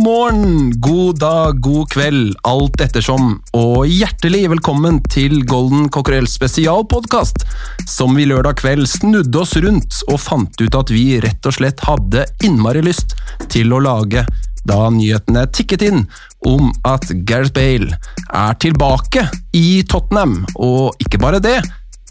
[0.00, 7.44] Morgen, god dag, god kveld, alt ettersom, og hjertelig velkommen til Golden Cockerel spesialpodkast,
[7.90, 11.84] som vi lørdag kveld snudde oss rundt og fant ut at vi rett og slett
[11.84, 13.12] hadde innmari lyst
[13.52, 14.24] til å lage
[14.68, 16.02] da nyhetene tikket inn
[16.48, 18.00] om at Gareth Bale
[18.32, 19.26] er tilbake
[19.56, 21.58] i Tottenham, og ikke bare det,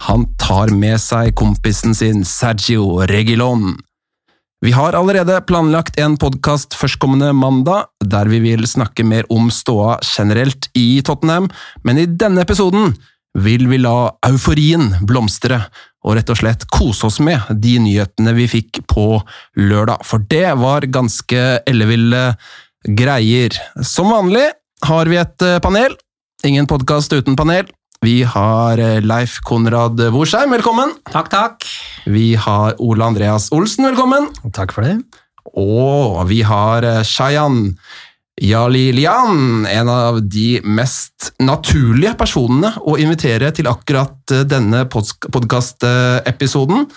[0.06, 3.80] han tar med seg kompisen sin Sergio Regilon.
[4.62, 9.94] Vi har allerede planlagt en podkast førstkommende mandag, der vi vil snakke mer om ståa
[10.04, 11.48] generelt i Tottenham,
[11.88, 12.92] men i denne episoden
[13.40, 15.62] vil vi la euforien blomstre
[16.04, 19.22] og rett og slett kose oss med de nyhetene vi fikk på
[19.56, 22.34] lørdag, for det var ganske elleville
[22.84, 23.56] greier.
[23.80, 24.44] Som vanlig
[24.92, 25.96] har vi et eh, panel.
[26.44, 27.68] Ingen podkast uten panel.
[28.00, 30.94] Vi har eh, Leif Konrad Worsheim, velkommen.
[31.12, 31.66] Takk, takk.
[32.08, 34.30] Vi har Ole Andreas Olsen, velkommen.
[34.56, 34.96] Takk for det.
[35.60, 37.76] Og vi har eh, Shayan
[38.40, 46.88] Jalilian, en av de mest naturlige personene å invitere til akkurat eh, denne podkastepisoden.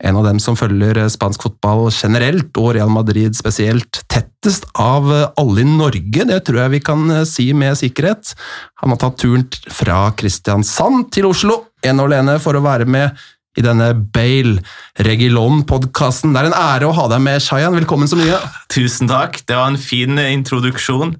[0.00, 4.04] En av dem som følger spansk fotball generelt, og Real Madrid spesielt,
[4.40, 6.24] tettest av eh, alle i Norge.
[6.24, 8.34] Det tror jeg vi kan si med sikkerhet.
[8.80, 13.16] Han har tatt turen fra Kristiansand til Oslo, en og alene for å være med
[13.58, 14.60] i denne Bale
[15.02, 16.32] Regilon-podkasten.
[16.32, 17.76] Det er en ære å ha deg med, Shayan.
[17.76, 18.38] Velkommen så mye.
[18.72, 19.42] Tusen takk.
[19.44, 21.16] Det var en fin eh, introduksjon.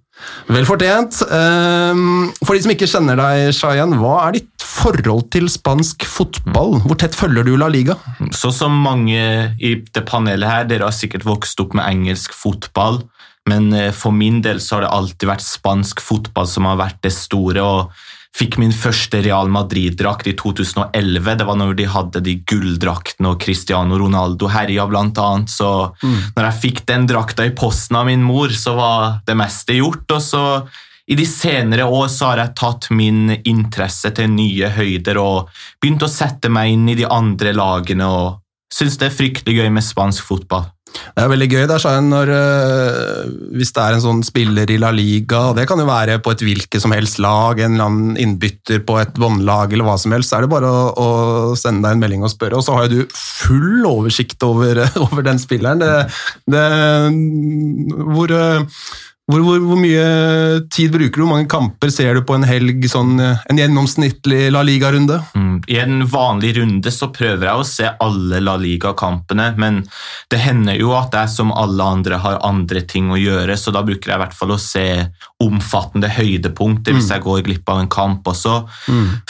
[0.53, 1.23] Vel fortjent.
[1.33, 6.79] Ehm, For de som ikke kjenner deg, Shayan, hva er ditt forhold til spansk fotball?
[6.85, 7.97] Hvor tett følger du La Liga?
[8.37, 9.21] Så som mange
[9.59, 13.03] i det panelet her, dere har sikkert vokst opp med engelsk fotball,
[13.51, 17.03] men eh, for min del så har det alltid vært spansk fotball som har vært
[17.07, 17.63] det store.
[17.65, 21.33] og Fikk min første Real Madrid-drakt i 2011.
[21.41, 25.51] Det var når de hadde de gulldraktene og Cristiano Ronaldo herja, blant annet.
[25.51, 25.71] Så
[26.37, 30.07] når jeg fikk den drakta i posten av min mor, så var det meste gjort.
[30.15, 30.45] Og så
[31.11, 35.51] i de senere år så har jeg tatt min interesse til nye høyder og
[35.83, 38.39] begynt å sette meg inn i de andre lagene og
[38.71, 40.69] syns det er fryktelig gøy med spansk fotball.
[40.91, 44.79] Det er veldig gøy der, Shayan, når, øh, hvis det er en sånn spiller i
[44.81, 47.91] La Liga, og det kan jo være på et hvilket som helst lag, en eller
[47.91, 51.11] annen innbytter på et båndlag eller hva som helst, så er det bare å, å
[51.59, 55.27] sende deg en melding og spørre, og så har jo du full oversikt over, over
[55.27, 55.83] den spilleren.
[55.83, 55.95] Det,
[56.51, 56.67] det,
[58.11, 58.85] hvor, øh,
[59.31, 60.05] hvor, hvor, hvor mye
[60.73, 61.25] tid bruker du?
[61.25, 65.21] Hvor mange kamper ser du på en helg, sånn, en gjennomsnittlig La Liga-runde?
[65.39, 65.55] Mm.
[65.71, 69.83] I en vanlig runde så prøver jeg å se alle La Liga-kampene, men
[70.33, 73.85] det hender jo at jeg som alle andre har andre ting å gjøre, så da
[73.87, 74.87] bruker jeg i hvert fall å se
[75.41, 78.27] omfattende høydepunkter hvis jeg går glipp av en kamp.
[78.29, 78.57] Og så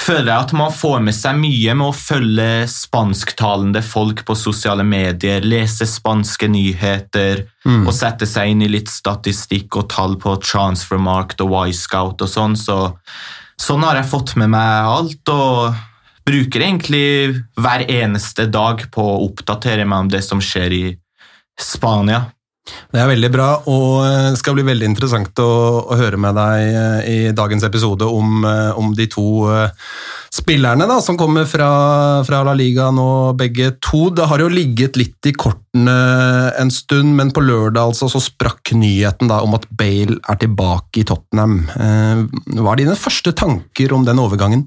[0.00, 4.86] føler jeg at man får med seg mye med å følge spansktalende folk på sosiale
[4.86, 11.42] medier, lese spanske nyheter og sette seg inn i litt statistikk og tall på Transfermarkt
[11.44, 12.56] og Y-Scout og sånn.
[12.56, 12.78] Så
[13.60, 15.34] sånn har jeg fått med meg alt.
[15.34, 15.86] og
[16.30, 20.84] bruker egentlig hver eneste dag på å oppdatere meg om det som skjer i
[21.60, 22.28] Spania.
[22.90, 25.50] Det er veldig bra, og det skal bli veldig interessant å,
[25.90, 29.72] å høre med deg eh, i dagens episode om, eh, om de to eh,
[30.30, 31.70] spillerne da, som kommer fra,
[32.26, 34.08] fra La Liga nå, begge to.
[34.14, 35.34] Det har jo ligget litt i
[35.70, 40.36] kortene en stund, men på lørdag altså, så sprakk nyheten da, om at Bale er
[40.36, 41.68] tilbake i Tottenham.
[41.78, 42.26] Eh,
[42.58, 44.66] Hva er dine første tanker om den overgangen?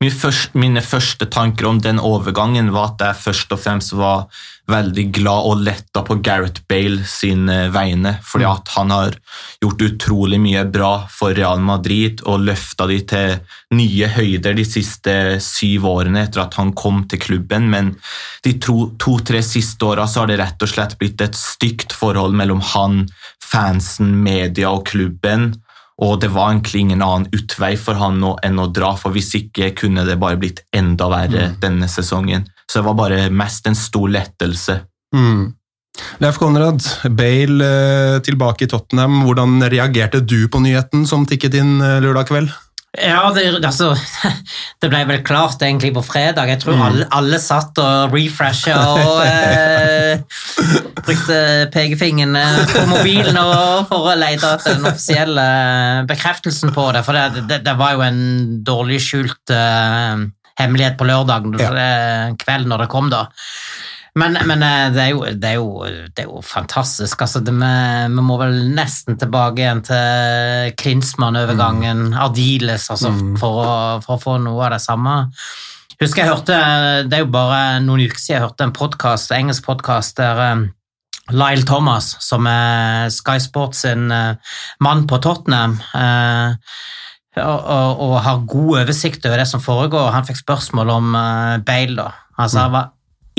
[0.00, 4.28] Min først, mine første tanker om den overgangen var at jeg først og fremst var
[4.68, 9.16] veldig glad og letta på Gareth Bale sine vegne, fordi at han har
[9.62, 13.38] gjort utrolig mye bra for Real Madrid og løfta de til
[13.72, 15.14] nye høyder de siste
[15.44, 17.94] syv årene etter at han kom til klubben, men
[18.44, 22.58] de to-tre siste åra så har det rett og slett blitt et stygt forhold mellom
[22.72, 23.04] han,
[23.38, 25.52] fansen, media og klubben.
[26.02, 29.30] Og det var egentlig ingen annen utvei for han nå enn å dra, for hvis
[29.38, 32.48] ikke kunne det bare blitt enda verre denne sesongen.
[32.66, 34.80] Så det var bare mest en stor lettelse.
[35.14, 35.54] Mm.
[36.18, 36.82] Leif Konrad,
[37.14, 39.20] Bale eh, tilbake i Tottenham.
[39.22, 42.50] Hvordan reagerte du på nyheten som tikket inn eh, lørdag kveld?
[42.96, 43.90] Ja, det, altså,
[44.80, 46.48] det ble vel klart egentlig på fredag.
[46.48, 50.22] Jeg tror alle, alle satt og refresha og eh,
[51.04, 51.36] brukte
[51.74, 52.38] pekefingeren
[52.72, 55.44] på mobilen og for å lete etter den offisielle
[56.08, 57.04] bekreftelsen på det.
[57.06, 58.22] For det, det, det var jo en
[58.66, 60.24] dårlig skjult eh,
[60.58, 61.70] hemmelighet på lørdagen Ja.
[62.40, 63.26] kveld når det kom, da.
[64.16, 65.84] Men, men eh, det, er jo, det, er jo,
[66.14, 67.20] det er jo fantastisk.
[67.22, 74.16] Altså, det, vi, må vel nesten tilbake igjen til Klinsmann-overgangen, Ardiles, altså, for, å, for
[74.16, 75.20] å få noe av det samme.
[75.98, 76.56] Husker jeg hørte,
[77.10, 80.66] Det er jo bare noen uker siden jeg hørte en podcast, engelsk podkast der eh,
[81.34, 84.54] Lyle Thomas, som er Sky Sports sin eh,
[84.84, 85.76] mann på Tottenham,
[87.38, 90.08] og, og, og har god oversikt over det som foregår.
[90.14, 91.12] Han fikk spørsmål om
[91.66, 91.94] Bale.
[92.00, 92.08] da.
[92.38, 92.88] Altså, var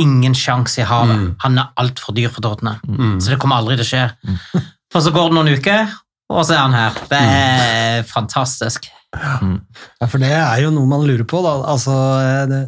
[0.02, 1.34] ingen sjanse i havet.
[1.44, 4.06] Han er altfor dyr for Tottenham, så det kommer aldri til å skje.
[4.96, 5.92] Og så går det noen uker,
[6.34, 6.96] og så er han her.
[7.10, 8.88] Det er fantastisk.
[9.14, 11.54] Ja, for det er jo noe man lurer på, da.
[11.70, 12.60] Altså, eh, det,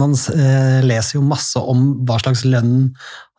[0.00, 2.90] man eh, leser jo masse om hva slags lønn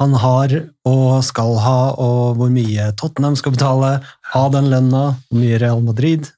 [0.02, 0.54] han har
[0.90, 3.92] og skal ha, og hvor mye Tottenham skal betale
[4.38, 6.30] av den lønna, hvor mye Real Madrid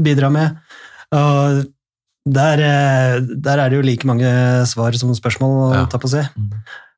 [0.00, 0.60] bidrar med.
[1.16, 1.64] Og
[2.26, 4.30] der, eh, der er det jo like mange
[4.70, 5.84] svar som spørsmål å Ja.
[5.86, 6.28] ta på seg.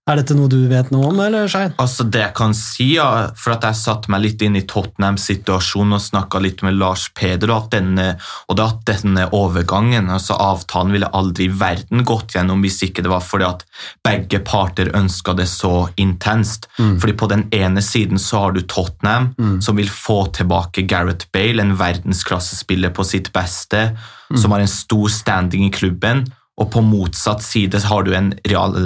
[0.06, 1.72] Er dette noe du vet noe om, eller Schein?
[1.80, 5.16] Altså Det jeg kan si, ja, for at jeg satte meg litt inn i Tottenham
[5.16, 8.18] situasjon og snakka litt med Lars Peder, og at denne,
[8.50, 13.08] og at denne overgangen, altså avtalen, ville aldri i verden gått gjennom hvis ikke det
[13.14, 13.64] var fordi at
[14.04, 16.66] begge parter ønska det så intenst.
[16.76, 19.32] Fordi på den ene siden så har du Tottenham,
[19.62, 23.96] som vil få tilbake Gareth Bale, en verdensklassespiller på sitt beste,
[24.32, 26.24] som har en stor standing i klubben.
[26.54, 28.76] Og på motsatt side har du en Real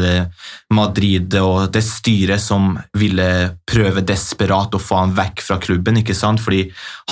[0.72, 3.26] Madrid og det styret som ville
[3.68, 6.40] prøve desperat å få han vekk fra klubben, ikke sant?
[6.40, 6.62] fordi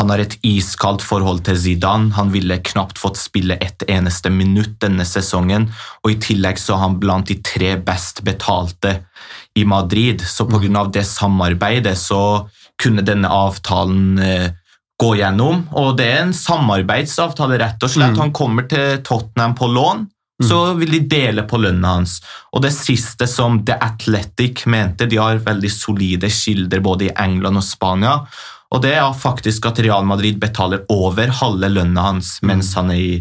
[0.00, 2.14] han har et iskaldt forhold til Zidane.
[2.16, 5.68] Han ville knapt fått spille et eneste minutt denne sesongen,
[6.00, 9.02] og i tillegg så er han blant de tre best betalte
[9.60, 10.24] i Madrid.
[10.24, 12.46] Så på grunn av det samarbeidet så
[12.80, 14.48] kunne denne avtalen eh,
[15.00, 18.16] gå gjennom, og det er en samarbeidsavtale, rett og slett.
[18.16, 20.06] Han kommer til Tottenham på lån,
[20.44, 22.18] så vil de dele på lønna hans.
[22.52, 27.60] Og det siste som The Athletic mente, de har veldig solide kilder både i England
[27.60, 28.18] og Spania,
[28.74, 32.98] og det er faktisk at Real Madrid betaler over halve lønna hans mens han er
[32.98, 33.12] i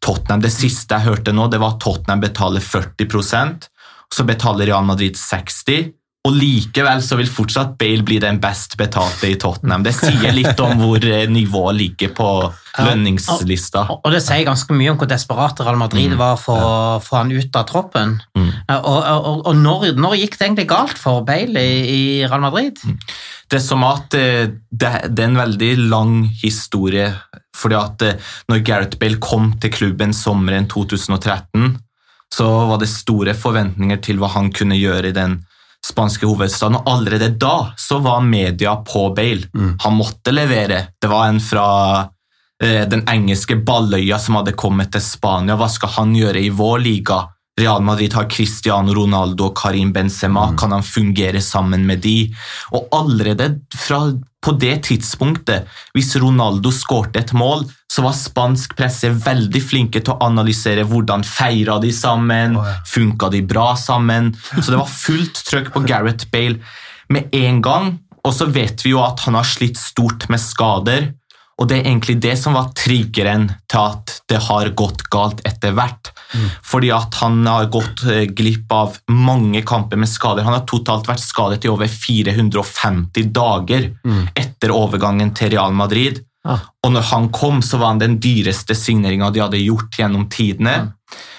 [0.00, 0.44] Tottenham.
[0.44, 3.66] Det siste jeg hørte nå, det var at Tottenham betaler 40%
[4.12, 5.90] så betaler Real Madrid 60
[6.22, 9.82] og likevel så vil fortsatt Bale bli den best betalte i Tottenham.
[9.82, 12.28] Det sier litt om hvor eh, nivået ligger på
[12.78, 13.88] lønningslista.
[13.90, 17.18] Og og det sier ganske mye om hvor desperat Real Madrid var for å få
[17.18, 18.14] han ut av troppen.
[18.38, 22.78] Og, og, og når, når gikk det egentlig galt for Bale i, i Real Madrid?
[23.50, 27.10] Det er som at eh, det, det er en veldig lang historie.
[27.56, 31.80] fordi at eh, når Gareth Bale kom til klubben sommeren 2013,
[32.32, 35.42] så var det store forventninger til hva han kunne gjøre i den
[35.86, 36.78] spanske hovedstaden.
[36.82, 39.48] Og allerede da så var media på Bale.
[39.82, 40.86] Han måtte levere.
[41.00, 41.68] Det var en fra
[42.62, 45.56] eh, den engelske Balløya som hadde kommet til Spania.
[45.56, 47.22] Hva skal han gjøre i vår liga?
[47.60, 50.46] Real Madrid har Cristiano Ronaldo og Karim Benzema.
[50.58, 52.32] Kan han fungere sammen med de?
[52.72, 54.00] Og allerede fra,
[54.40, 60.14] på det tidspunktet, hvis Ronaldo skårte et mål, så var spansk presse veldig flinke til
[60.14, 62.56] å analysere hvordan feira de sammen,
[62.88, 64.32] funka de bra sammen.
[64.54, 66.56] Så det var fullt trøkk på Gareth Bale
[67.12, 67.92] med en gang.
[68.22, 71.10] Og så vet vi jo at han har slitt stort med skader.
[71.60, 75.74] Og det er egentlig det som var triggeren til at det har gått galt etter
[75.76, 76.10] hvert.
[76.64, 80.46] Fordi at han har gått eh, glipp av mange kamper med skader.
[80.46, 83.90] Han har totalt vært skadet i over 450 dager
[84.38, 86.22] etter overgangen til Real Madrid.
[86.82, 90.92] Og når han kom, så var han den dyreste signeringa de hadde gjort gjennom tidene.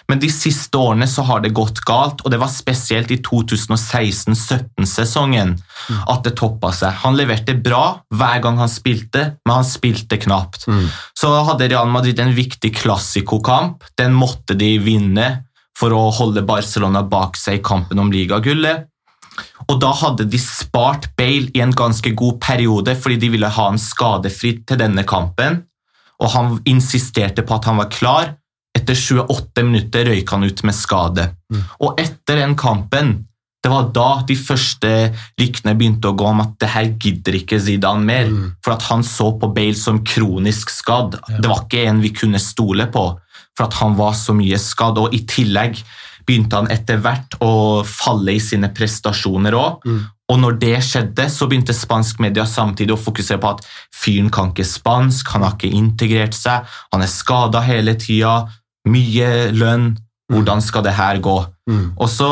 [0.08, 5.64] Men de siste årene så har det gått galt, og det var spesielt i 2016-17-sesongen
[6.12, 6.92] at det toppa seg.
[7.04, 10.60] Han leverte bra hver gang han spilte, men han spilte knapt.
[11.20, 13.78] Så hadde Real Madrid en viktig klassikokamp.
[14.00, 15.28] Den måtte de vinne
[15.78, 18.88] for å holde Barcelona bak seg i kampen om ligagullet.
[19.70, 23.68] Og da hadde de spart Bale i en ganske god periode fordi de ville ha
[23.70, 25.64] ham skadefri til denne kampen.
[26.22, 28.34] Og han insisterte på at han var klar.
[28.74, 31.30] Etter 28 minutter røyk han ut med skade.
[31.80, 33.16] Og etter den kampen,
[33.64, 34.90] det var da de første
[35.40, 38.32] ryktene begynte å gå om at det her gidder ikke Zidane mer.
[38.64, 41.16] For at han så på Bale som kronisk skadd.
[41.40, 43.06] Det var ikke en vi kunne stole på,
[43.56, 45.00] for at han var så mye skadd.
[45.00, 45.80] Og i tillegg
[46.26, 49.88] begynte han etter hvert å falle i sine prestasjoner òg.
[50.32, 54.50] Og når det skjedde, så begynte spansk media samtidig å fokusere på at fyren kan
[54.54, 56.64] ikke spansk, han har ikke integrert seg,
[56.94, 58.48] han er skada hele tida,
[58.88, 59.98] mye lønn,
[60.32, 61.38] hvordan skal det her gå?
[61.70, 61.92] Mm.
[62.00, 62.32] Og så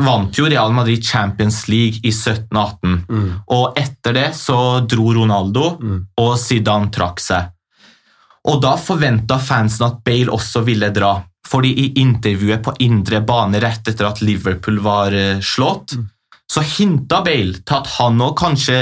[0.00, 3.30] vant jo Real Madrid Champions League i 17-18, Mm.
[3.48, 6.06] og etter det så dro Ronaldo, Mm.
[6.18, 7.50] og Zidane trakk seg.
[8.48, 11.22] Og da forventa fansen at Bale også ville dra.
[11.48, 15.96] Fordi i intervjuet på indre bane rett etter at Liverpool var eh, slått,
[16.50, 18.80] så hinta Bale til at han òg kanskje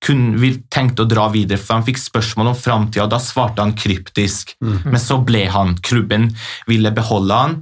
[0.00, 3.60] kun vil tenkte å dra videre, for han fikk spørsmål om framtida, og da svarte
[3.60, 4.54] han kryptisk.
[4.88, 5.74] Men så ble han.
[5.84, 6.30] Klubben
[6.70, 7.58] ville beholde han.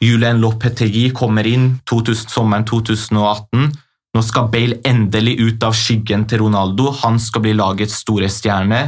[0.00, 3.68] Julian Lopetegi kommer inn 2000, sommeren 2018.
[4.16, 6.94] Nå skal Bale endelig ut av skyggen til Ronaldo.
[7.04, 8.80] Han skal bli lagets store stjerne.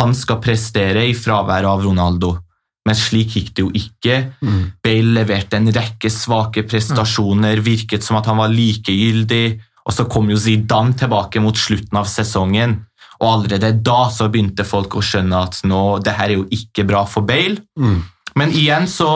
[0.00, 2.32] Han skal prestere i fraværet av Ronaldo.
[2.86, 4.18] Men slik gikk det jo ikke.
[4.40, 4.60] Mm.
[4.84, 9.46] Bale leverte en rekke svake prestasjoner, virket som at han var likegyldig.
[9.86, 12.80] Og så kom jo Zidane tilbake mot slutten av sesongen.
[13.16, 16.84] Og allerede da så begynte folk å skjønne at nå, det her er jo ikke
[16.88, 17.62] bra for Bale.
[17.78, 18.02] Mm.
[18.36, 19.08] Men igjen så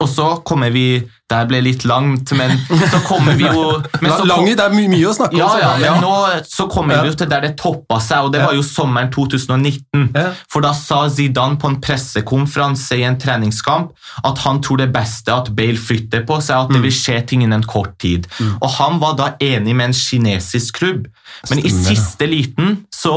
[0.00, 2.50] Og så kommer vi Det ble litt langt, men
[2.92, 5.40] så kommer vi jo men så Lang, det er my mye å snakke om.
[5.40, 8.42] ja, ja, men nå så kommer vi jo til der det toppa seg, og det
[8.42, 10.10] var jo sommeren 2019.
[10.12, 10.26] Ja.
[10.52, 13.94] For da sa Zidane på en pressekonferanse i en treningskamp
[14.28, 17.46] at han tror det beste at Bale flytter på seg, at det vil skje ting
[17.46, 18.28] innen kort tid.
[18.58, 21.08] Og han var da enig med en kinesisk klubb.
[21.48, 23.16] Men i siste liten så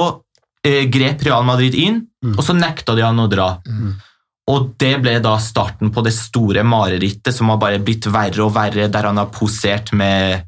[0.66, 3.56] eh, grep Real Madrid inn, og så nekta de han å dra.
[4.52, 8.54] Og det ble da starten på det store marerittet som har bare blitt verre og
[8.54, 10.44] verre, der han har posert med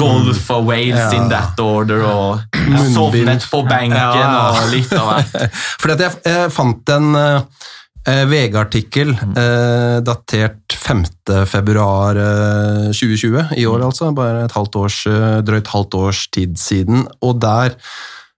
[0.00, 1.10] Golf og Wales Ja.
[1.18, 2.56] in that order og
[2.94, 5.52] sovnet på benken Ja, og litt av hvert.
[5.82, 11.04] Fordi at jeg, jeg fant en eh, VG-artikkel eh, datert 5.
[11.46, 16.58] februar eh, 2020, i år altså, bare et halvt års, eh, drøyt halvt års tid
[16.60, 17.76] siden, og der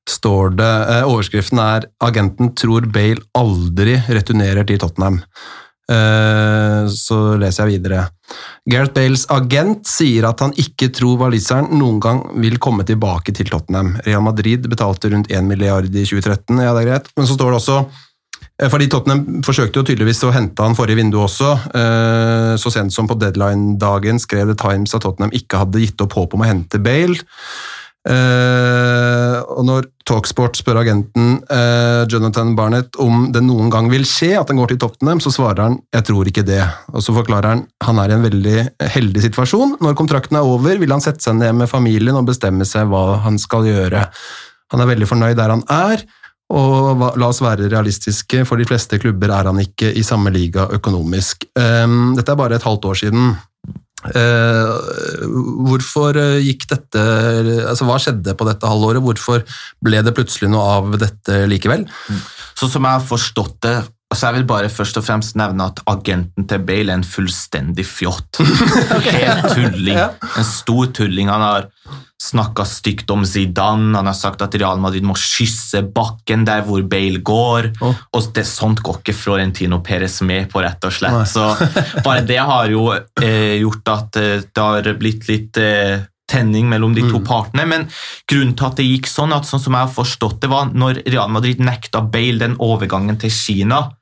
[0.09, 5.23] står det, eh, overskriften er «Agenten tror Bale aldri returnerer til Tottenham».
[5.87, 8.09] Eh, så leser jeg videre.
[8.67, 13.47] Gareth Bales agent sier at han ikke tror waliseren noen gang vil komme tilbake til
[13.53, 13.93] Tottenham.
[14.07, 17.13] Real Madrid betalte rundt 1 milliard i 2013, ja det er greit.
[17.15, 20.99] Men så står det også eh, fordi Tottenham forsøkte jo tydeligvis å hente han forrige
[20.99, 21.55] vindu også.
[21.71, 26.19] eh, Så sent som på deadline-dagen skrev The Times at Tottenham ikke hadde gitt opp
[26.19, 27.23] håp om å hente Bale.
[28.07, 34.37] Eh, og når Talksport spør agenten uh, Jonathan Barnett om det noen gang vil skje
[34.39, 36.69] at han går til Tottenham, så svarer han 'jeg tror ikke det'.
[36.95, 38.59] Og så forklarer han han er i en veldig
[38.95, 39.77] heldig situasjon.
[39.83, 43.19] Når kontrakten er over, vil han sette seg ned med familien og bestemme seg hva
[43.27, 44.07] han skal gjøre.
[44.71, 46.07] Han er veldig fornøyd der han er,
[46.55, 50.69] og la oss være realistiske, for de fleste klubber er han ikke i samme liga
[50.71, 51.45] økonomisk.
[51.59, 53.35] Um, dette er bare et halvt år siden.
[54.15, 55.27] Eh,
[55.67, 57.03] hvorfor eh, gikk dette
[57.67, 59.03] altså Hva skjedde på dette halvåret?
[59.05, 59.45] Hvorfor
[59.85, 61.87] ble det plutselig noe av dette likevel?
[62.57, 63.77] Så som jeg har forstått det
[64.13, 67.87] altså Jeg vil bare først og fremst nevne at agenten til Bale er en fullstendig
[67.87, 68.41] fjott.
[69.11, 69.99] Helt tulling.
[69.99, 71.31] En stor tulling.
[71.33, 71.71] Han har
[72.23, 76.81] snakka stygt om Zidane, han har sagt at Real Madrid må kysse bakken der hvor
[76.89, 77.71] Bale går.
[77.85, 81.29] Og det, sånt går ikke Florentino Perez med på, rett og slett.
[81.29, 81.45] Så
[82.07, 86.95] bare det har jo eh, gjort at eh, det har blitt litt eh, tenning mellom
[86.95, 87.25] de to Mm.
[87.25, 87.67] partene.
[87.67, 87.89] Men
[88.29, 91.03] grunnen til at det gikk sånn, at sånn som jeg har forstått det, var når
[91.07, 93.93] Real Madrid nekta Bale den overgangen til Kina.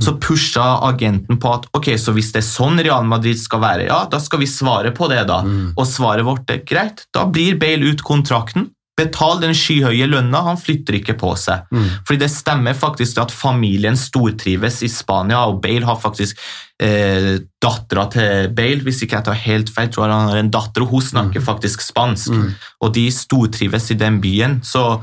[0.00, 3.86] Så pusha agenten på at ok, så hvis det er sånn Real Madrid skal være,
[3.86, 5.42] ja, da skal vi svare på det, da.
[5.76, 8.70] Og svaret vårt er greit, da blir Bale ut kontrakten.
[8.94, 11.66] Betal den skyhøye lønna, han flytter ikke på seg.
[12.06, 16.38] Fordi det stemmer faktisk at familien stortrives i Spania, og Bale har faktisk
[16.78, 20.54] eh, dattera til Bale, hvis ikke jeg tar helt feil, tror jeg han har en
[20.54, 22.30] datter, og hun snakker faktisk spansk.
[22.80, 25.02] Og de stortrives i den byen, så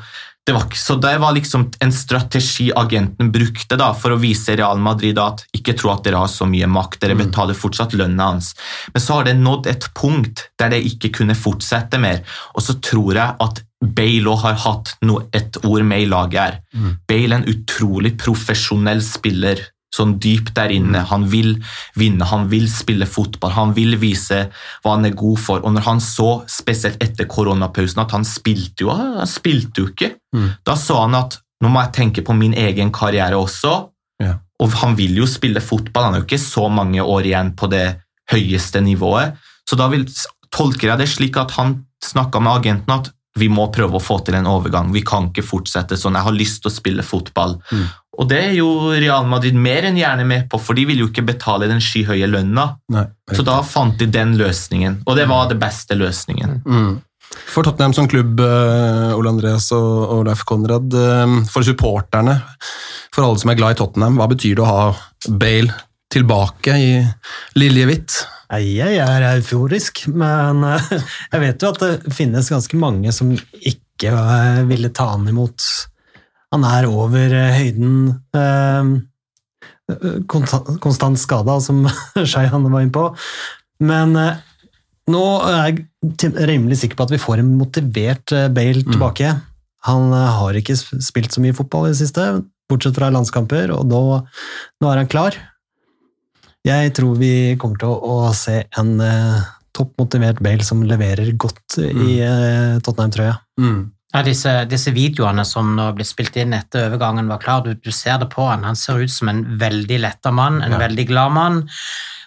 [0.49, 5.19] var, så det var liksom en strategi agenten brukte da, for å vise Real Madrid
[5.21, 8.55] at ikke tro at dere har så mye makt, dere betaler fortsatt lønna hans.
[8.93, 12.23] Men så har det nådd et punkt der det ikke kunne fortsette mer,
[12.55, 16.57] og så tror jeg at Bale har hatt no, et ord med i laget her.
[17.09, 19.61] Bale er en utrolig profesjonell spiller,
[19.95, 21.03] sånn dypt der inne.
[21.09, 21.57] Han vil
[21.99, 24.45] vinne, han vil spille fotball, han vil vise
[24.83, 25.63] hva han er god for.
[25.65, 30.13] Og når han så, spesielt etter koronapausen, at han spilte jo, han spilte jo ikke,
[30.67, 33.73] da så han at nå må jeg tenke på min egen karriere også.
[34.23, 34.37] Ja.
[34.61, 37.69] Og han vil jo spille fotball, han er jo ikke så mange år igjen på
[37.71, 37.85] det
[38.31, 39.37] høyeste nivået.
[39.69, 40.07] Så da vil,
[40.53, 44.19] tolker jeg det slik at han snakka med agenten at vi må prøve å få
[44.25, 44.89] til en overgang.
[44.91, 46.17] Vi kan ikke fortsette sånn.
[46.19, 47.55] Jeg har lyst til å spille fotball.
[48.19, 51.07] Og det er jo Real Madrid mer enn gjerne med på, for de vil jo
[51.07, 52.65] ikke betale den skyhøye lønna.
[52.91, 53.05] Nei.
[53.31, 56.59] Så da fant de den løsningen, og det var det beste løsningen.
[56.67, 56.91] Mm.
[57.31, 62.41] For Tottenham som klubb, eh, Ole Andreas og Leif Konrad, eh, for supporterne,
[63.13, 64.83] for alle som er glad i Tottenham, hva betyr det å ha
[65.29, 65.73] Bale
[66.11, 66.91] tilbake i
[67.55, 68.25] liljehvitt?
[68.51, 70.91] Jeg er euforisk, men eh,
[71.31, 74.11] jeg vet jo at det finnes ganske mange som ikke
[74.67, 75.63] ville ta han imot.
[76.51, 78.19] Han er over eh, høyden.
[78.35, 78.91] eh,
[80.31, 81.83] Konstant skada, som
[82.15, 83.05] Skei-Hanne var inne på.
[83.83, 84.39] Men eh,
[85.11, 89.33] nå er jeg rimelig sikker på at vi får en motivert eh, Bale tilbake.
[89.87, 92.27] Han eh, har ikke spilt så mye fotball i det siste,
[92.71, 94.01] bortsett fra landskamper, og nå,
[94.83, 95.35] nå er han klar.
[96.67, 99.41] Jeg tror vi kommer til å, å se en eh,
[99.75, 103.39] toppmotivert Bale som leverer godt i eh, Tottenham-trøya.
[104.11, 107.93] Ja, disse, disse videoene som nå ble spilt inn etter overgangen var klar, du, du
[107.95, 108.65] ser det på han.
[108.67, 111.61] Han ser ut som en veldig letta mann, en veldig glad mann.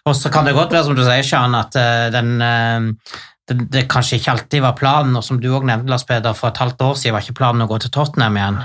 [0.09, 3.57] Og så kan det godt være, som du sier, Sjan, at eh, den, eh, det,
[3.73, 6.61] det kanskje ikke alltid var planen, og som du også nevnte, Lars Peder, for et
[6.63, 8.61] halvt år siden var ikke planen å gå til Tottenham igjen.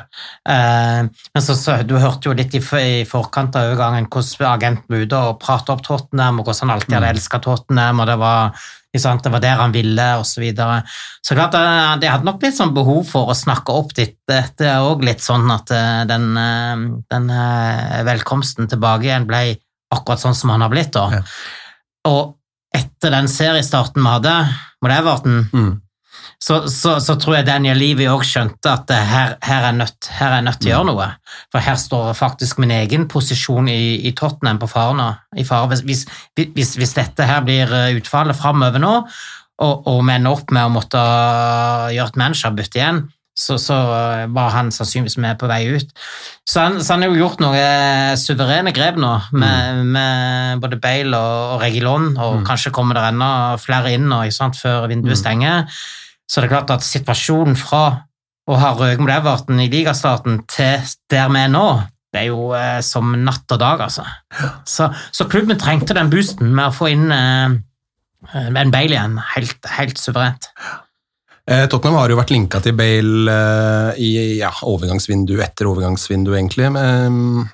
[0.53, 1.01] Eh,
[1.36, 5.03] men så, så, du hørte jo litt i, i forkant av overgangen hvordan agenten var
[5.03, 8.65] ute og pratet opp Tottenham, og hvordan han alltid hadde elsket Tottenham, og det var
[9.03, 9.24] sant?
[9.24, 10.79] Det var der han ville, og så videre.
[11.27, 14.79] Så klart, det de hadde nok litt sånn behov for å snakke opp ditt, dette
[14.79, 19.43] òg litt sånn at eh, den, eh, den eh, velkomsten tilbake igjen ble
[19.91, 21.19] akkurat sånn som han har blitt, da.
[22.07, 22.38] Og
[22.75, 24.33] etter den seriestarten vi hadde
[24.83, 25.71] mot Everton, Mm.
[26.39, 30.09] så, så, så tror jeg Daniel Levy òg skjønte at eh, her, her, er nødt,
[30.19, 31.09] her er nødt til å gjøre noe.
[31.51, 35.09] For her står faktisk min egen posisjon i, i Tottenham på fare nå.
[35.35, 35.67] I fare.
[35.83, 36.05] Hvis,
[36.38, 38.95] hvis, hvis, dette her blir eh, utfallet framover nå,
[39.59, 40.99] og, og vi ender opp med å måtte
[41.91, 43.01] gjøre et managerbytte igjen,
[43.39, 45.93] så, så eh, var han sannsynligvis med på vei ut.
[46.50, 51.15] Så han, så han har jo gjort noen suverene grep nå, med, med både Bale
[51.15, 53.31] og, og Regilon, og kanskje kommer det enda
[53.62, 55.69] flere inn nå, sant, før vinduet stenger.
[56.29, 57.84] Så det er klart at situasjonen fra
[58.50, 61.69] å ha røket mot Everton i ligastarten til der vi er nå,
[62.10, 64.05] det er jo eh, som natt og dag, altså.
[64.65, 67.58] Så, så klubben trengte den boosten med å få inn eh,
[68.34, 70.50] en Bale igjen, helt, helt suverent.
[70.58, 70.88] Eh,
[71.49, 76.67] Tottenham har jo vært linka til Bale eh, i ja, overgangsvindu etter overgangsvindu, egentlig.
[76.75, 77.47] Men,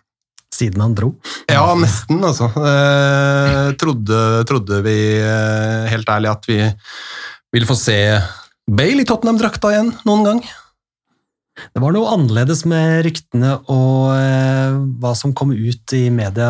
[0.55, 1.13] Siden han dro.
[1.51, 2.49] ja, nesten, altså.
[2.59, 6.59] Eh, trodde, trodde vi eh, helt ærlig at vi
[7.55, 7.97] ville få se
[8.67, 10.43] Bale i Tottenham-drakta igjen noen gang?
[11.71, 16.49] Det var noe annerledes med ryktene og eh, hva som kom ut i media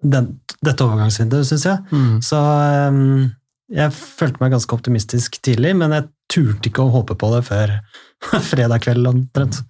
[0.00, 2.02] den, dette overgangsvinduet, syns jeg.
[2.24, 3.00] Så eh,
[3.74, 7.74] jeg følte meg ganske optimistisk tidlig, men jeg turte ikke å håpe på det før
[8.50, 9.60] fredag kveld omtrent.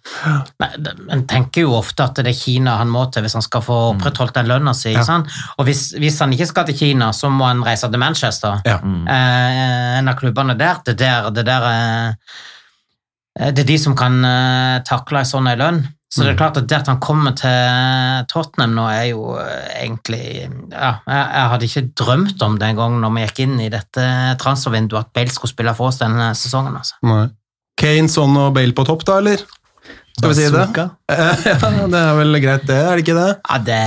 [1.14, 3.78] En tenker jo ofte at det er Kina han må til hvis han skal få
[3.92, 4.92] opprettholdt den lønna si.
[4.96, 5.20] Ja.
[5.56, 8.60] Og hvis, hvis han ikke skal til Kina, så må han reise til Manchester.
[8.66, 8.80] Ja.
[8.80, 12.36] Eh, en av klubbene der, det der, det der eh,
[13.40, 15.84] Det er de som kan eh, takle en sånn lønn.
[16.10, 19.68] Så det er klart at det at han kommer til Tottenham nå, er jo eh,
[19.84, 23.60] egentlig ja, jeg, jeg hadde ikke drømt om det en gang når vi gikk inn
[23.62, 24.06] i dette
[24.42, 26.74] transfervinduet, at Bale skulle spille for oss denne sesongen.
[26.80, 26.98] altså.
[27.06, 27.28] Nei.
[27.80, 29.46] Kane, Son og Bale på topp, da, eller?
[30.20, 30.66] Skal vi si det?
[31.10, 33.30] Ja, det er vel greit, det, er det ikke det?
[33.50, 33.78] Ja, det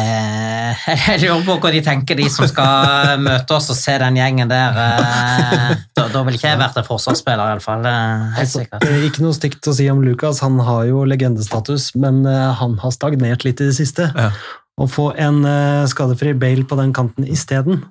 [1.08, 4.50] Jeg lurer på hva de tenker, de som skal møte oss og se den gjengen
[4.52, 4.80] der.
[4.84, 7.86] eh, Da, da ville ikke jeg vært en forsvarsspiller, iallfall.
[7.86, 8.88] Helt Altså, sikkert.
[8.90, 12.76] eh, ikke noe stygt å si om Lucas, han har jo legendestatus, men eh, han
[12.84, 14.10] har stagnert litt i det siste.
[14.18, 14.32] Ja.
[14.74, 17.84] Å få en eh, skadefri Bale på den kanten isteden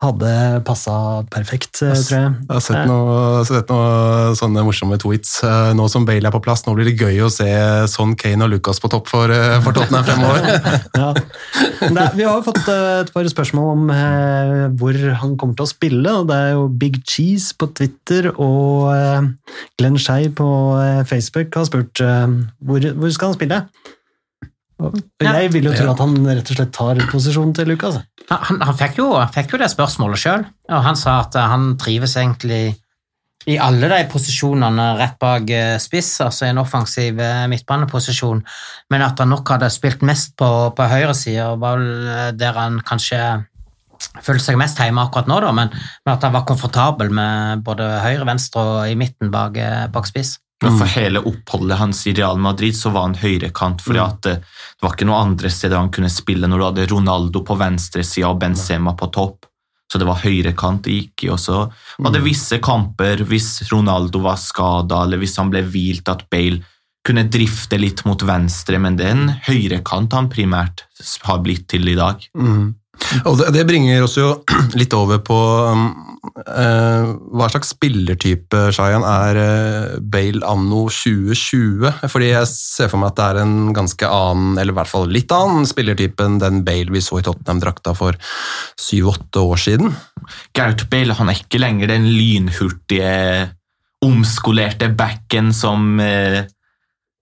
[0.00, 0.30] hadde
[0.64, 0.94] passa
[1.32, 2.30] perfekt, eh, tror jeg.
[2.48, 5.34] Jeg har sett, noen noe sånne morsomme tweets.
[5.44, 7.48] Eh, Nå som Bale er på plass, nå blir det gøy å se
[7.92, 10.48] Son, Kane og Lucas på topp for, eh, for Tottenham fremover.
[11.04, 11.10] Ja.
[11.90, 15.72] Er- vi har fått eh, et par spørsmål om eh, hvor han kommer til å
[15.74, 16.14] spille.
[16.30, 19.28] Det er jo Big Cheese på Twitter og eh,
[19.76, 20.48] Glenn Skei på
[20.80, 23.60] eh, Facebook har spurt eh, hvor, hvor skal han spille.
[25.22, 27.98] Jeg vil jo tro at han rett og slett tar posisjonen til Lucas.
[28.30, 31.74] Han, han, fikk jo, fikk jo det spørsmålet sjøl, og han sa at eh, han
[31.80, 32.76] trives egentlig
[33.44, 38.40] i alle de posisjonene rett bak eh, spiss, altså en offensiv eh, midtbaneposisjon,
[38.92, 43.20] men at han nok hadde spilt mest på, på høyresida, var vel der han kanskje
[44.24, 47.86] følte seg mest hjemme akkurat nå, da, men, men at han var komfortabel med både
[48.04, 49.60] høyre, venstre og i midten bak,
[49.92, 50.38] bak spiss.
[50.62, 54.38] Men for hele oppholdet hans i Real Madrid så var han høyrekant, fordi at eh,
[54.38, 58.30] det var ikke noe andre steder han kunne spille når du hadde Ronaldo på venstresida
[58.30, 59.48] og Benzema på topp.
[59.92, 61.32] Så det var høyrekant det gikk i.
[61.34, 61.66] Og så
[61.98, 66.62] var det visse kamper, hvis Ronaldo var skada, eller hvis han ble hvilt, at Bale
[67.04, 70.86] kunne drifte litt mot venstre, men det er en høyrekant han primært
[71.28, 72.24] har blitt til i dag.
[72.32, 72.72] Mm.
[73.28, 74.30] Og det, det bringer oss jo
[74.80, 75.36] litt over på
[75.68, 75.84] um,
[76.32, 82.08] hva slags spillertype Shayan, er eh, Bale anno 2020?
[82.10, 85.12] Fordi jeg ser for meg at det er en ganske annen, eller i hvert fall
[85.12, 88.18] litt annen spillertype enn den Bale vi så i Tottenham-drakta for
[88.80, 89.94] syv-åtte år siden.
[90.56, 93.14] Gaut Bale han er ikke lenger den lynhurtige,
[94.04, 96.42] omskolerte backen som eh,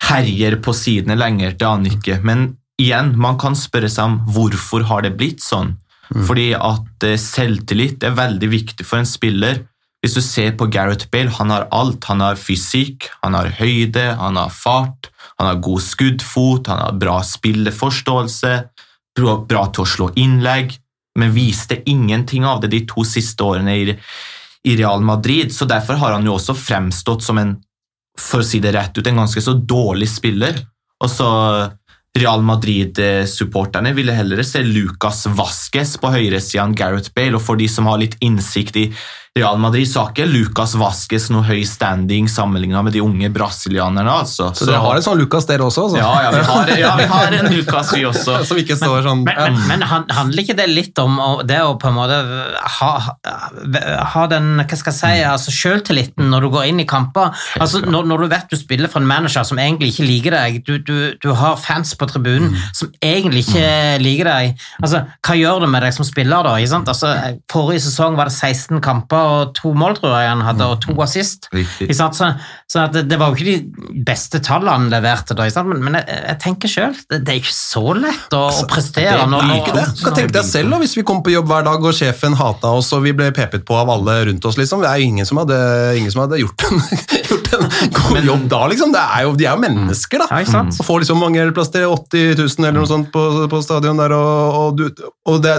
[0.09, 1.55] herjer på sidene lenger.
[1.55, 2.19] Det er han ikke.
[2.27, 2.49] Men
[2.81, 5.77] igjen, man kan spørre seg om hvorfor har det blitt sånn.
[6.11, 9.62] Fordi at eh, selvtillit er veldig viktig for en spiller.
[10.03, 12.05] Hvis du ser på Gareth Bale, han har alt.
[12.11, 16.99] Han har fysikk, han har høyde, han har fart, han har god skuddfot, han har
[16.99, 18.55] bra spilleforståelse,
[19.19, 20.75] bra, til å slå innlegg,
[21.19, 25.55] men viste ingenting av det de to siste årene i Real Madrid.
[25.55, 27.57] Så derfor har han jo også fremstått som en,
[28.19, 30.65] for å si det rett ut, en ganske så dårlig spiller.
[31.03, 31.29] Og så
[32.18, 37.68] Real Madrid-supporterne ville heller se Lucas Vasques på høyresida enn Gareth Bale, og for de
[37.72, 38.90] som har litt innsikt i
[39.38, 44.12] Real Madrid, så har ikke Lucas Vasques noe høy standing sammenlignet med de unge brasilianerne.
[44.27, 44.51] Altså.
[44.53, 45.87] Så dere har en sånn Lucas dere også?
[45.87, 46.03] Altså.
[46.03, 48.35] ja, ja, vi har, ja, vi har en Lucas, vi også.
[48.51, 51.71] Som ikke står sånn Men, men, men handler ikke det litt om å- det å
[51.81, 52.18] på en måte
[52.75, 52.90] ha,
[54.12, 57.33] ha den hva skal jeg si, altså selvtilliten når du går inn i kamper?
[57.57, 60.61] Altså, når, når du vet du spiller for en manager som egentlig ikke liker deg,
[60.68, 63.64] du, du, du har fans på tribunen som egentlig ikke
[64.05, 66.59] liker deg, altså, hva gjør det med deg som spiller da?
[66.61, 66.92] Ikke sant?
[66.92, 67.16] Altså,
[67.57, 70.96] forrige sesong var det 16 kamper og to mål, tror jeg han hadde, og to
[71.04, 71.48] assist.
[71.52, 72.18] Ikke sant?
[72.18, 72.32] Så,
[72.70, 76.18] så det, det var jo ikke de beste tallene han leverte da, men, men jeg,
[76.28, 79.16] jeg tenker selv, det, det er ikke så lett å, å prestere.
[79.20, 79.87] det når, blir ikke det.
[80.02, 82.72] Kan tenke deg selv da, hvis vi kom på jobb hver dag og sjefen hata
[82.78, 84.58] oss og vi ble pepet på av alle rundt oss.
[84.61, 84.82] liksom.
[84.85, 85.58] Det er jo ingen som hadde,
[85.98, 86.82] ingen som hadde gjort, en,
[87.30, 87.66] gjort en
[87.98, 88.62] god jobb da.
[88.72, 88.94] liksom.
[88.94, 90.42] Det er jo, de er jo mennesker, da.
[90.42, 90.62] Ja?
[90.68, 94.14] Og får liksom mange plass til 80 000 eller noe sånt på, på stadion der.
[94.16, 95.56] Og, og, du, og det,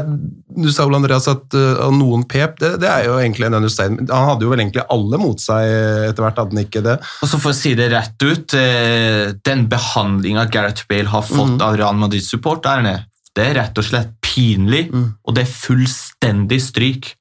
[0.58, 4.12] du sa vel, Andreas, at uh, noen pep, det, det er jo egentlig en understatement.
[4.12, 5.70] Han hadde jo vel egentlig alle mot seg
[6.10, 6.98] etter hvert, hadde han ikke det?
[7.22, 11.62] Og så For å si det rett ut, eh, den behandlinga Gareth Bale har fått
[11.62, 17.16] av Real Madrid-supporterne, det er rett og slett pinlig, og det er fullstendig stryk.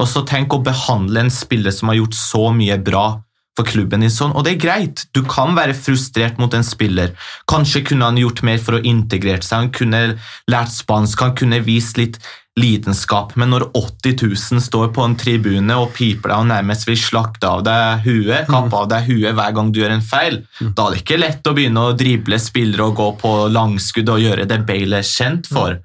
[0.00, 3.20] Og så tenk å behandle en spiller som har gjort så mye bra
[3.52, 5.04] for klubben din sånn, og det er greit.
[5.12, 7.12] Du kan være frustrert mot en spiller.
[7.50, 10.00] Kanskje kunne han gjort mer for å integrere seg, han kunne
[10.48, 12.16] lært spansk, han kunne vist litt
[12.60, 14.16] lidenskap, men når 80
[14.52, 18.48] 000 står på en tribune og piper deg og nærmest vil slakte av deg huet,
[18.50, 21.48] kappe av deg huet hver gang du gjør en feil, da er det ikke lett
[21.48, 25.48] å begynne å drible spillere og gå på langskudd og gjøre det Bale er kjent
[25.48, 25.78] for.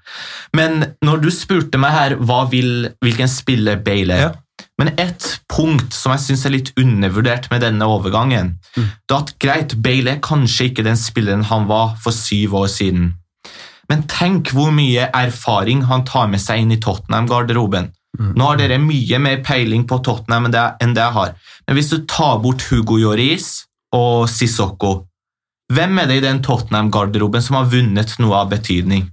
[0.57, 4.33] Men når du spurte meg her hva vil, hvilken spiller Bale er, Ja.
[4.77, 9.31] men ett punkt som jeg syns er litt undervurdert med denne overgangen, det er at
[9.39, 13.13] greit, Bale er kanskje ikke den spilleren han var for syv år siden.
[13.91, 17.91] Men tenk hvor mye erfaring han tar med seg inn i Tottenham-garderoben.
[18.17, 21.35] Nå har dere mye mer peiling på Tottenham enn det, enn det jeg har.
[21.67, 24.93] Men hvis du tar bort Hugo Lloris og Sissoko,
[25.73, 29.05] hvem er det i den Tottenham-garderoben som har vunnet noe av betydning?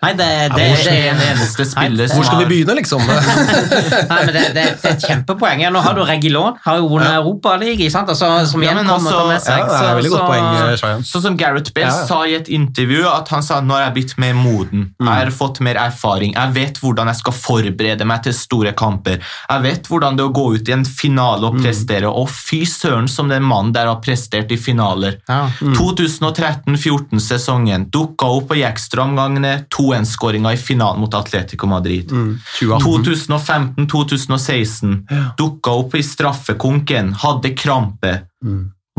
[0.00, 2.74] Nei, det, det, ja, det, er en eneste spiller som som Hvor skal vi begynne,
[2.78, 3.00] liksom?
[4.10, 5.58] Nei, men det, det, det er et kjempepoeng.
[5.64, 7.96] Ja, nå har du Regilon, har jo vunnet Europaligaen.
[8.00, 9.58] Altså, som Ja, kommer altså- med Ja, seg.
[9.66, 10.46] det er så- veldig godt poeng,
[10.82, 11.00] Shayan.
[11.10, 12.06] Sånn som Gareth Bell Ja, ja.
[12.06, 14.90] sa i et intervju, at han sa nå har jeg blitt mer moden.
[15.00, 16.32] Jeg har fått mer erfaring.
[16.34, 19.18] Jeg vet hvordan jeg skal forberede meg til store kamper.
[19.50, 22.04] Jeg vet hvordan det er å gå ut i en finale og prestere.
[22.10, 25.16] Og fy søren som den mannen der har prestert i finaler.
[25.28, 25.48] Ja.
[25.60, 32.12] 2013-14-sesongen dukka opp på Jekstrøm-gangene 2-1-skåringa i finalen mot Atletico Madrid.
[32.12, 32.38] Mm.
[32.60, 38.18] 2015-2016 dukka opp i straffekonken, hadde krampe.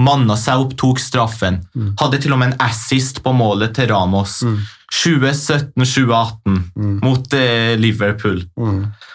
[0.01, 1.59] Manna seg opp, tok straffen.
[1.99, 4.39] Hadde til og med en assist på målet til Ramos.
[4.91, 6.57] 2017-2018
[7.03, 8.39] mot eh, Liverpool.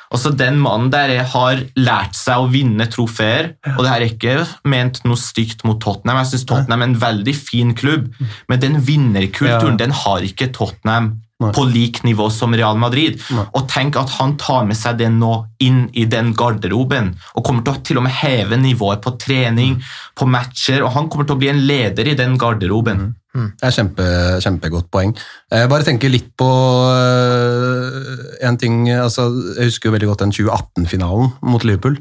[0.07, 4.01] Og så Den mannen der er- har lært seg å vinne trofeer, og det her
[4.01, 6.17] er ikke ment noe stygt mot Tottenham.
[6.23, 8.07] Jeg synes Tottenham er en veldig fin klubb,
[8.49, 9.83] men den vinnerkulturen Ja.
[9.85, 11.51] den har ikke Tottenham Nei.
[11.53, 13.19] på lik nivå som Real Madrid.
[13.37, 13.45] Nei.
[13.59, 17.67] Og tenk at han tar med seg det nå inn i den garderoben, og kommer
[17.67, 19.77] til å til og med heve nivået på trening,
[20.17, 23.11] på matcher, og han kommer til å bli en leder i den garderoben.
[23.37, 24.05] Det er kjempe,
[24.41, 25.13] kjempegodt poeng.
[25.53, 29.27] Jeg bare tenker litt på øh, en ting altså,
[29.59, 31.99] Jeg husker jo veldig godt den 2018-finalen mot Liverpool,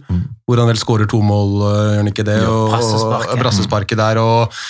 [0.47, 2.39] hvor han vel skårer to mål, øh, gjør han ikke det?
[2.47, 3.33] Brassesparket.
[3.33, 4.21] og brassesparket der.
[4.23, 4.61] og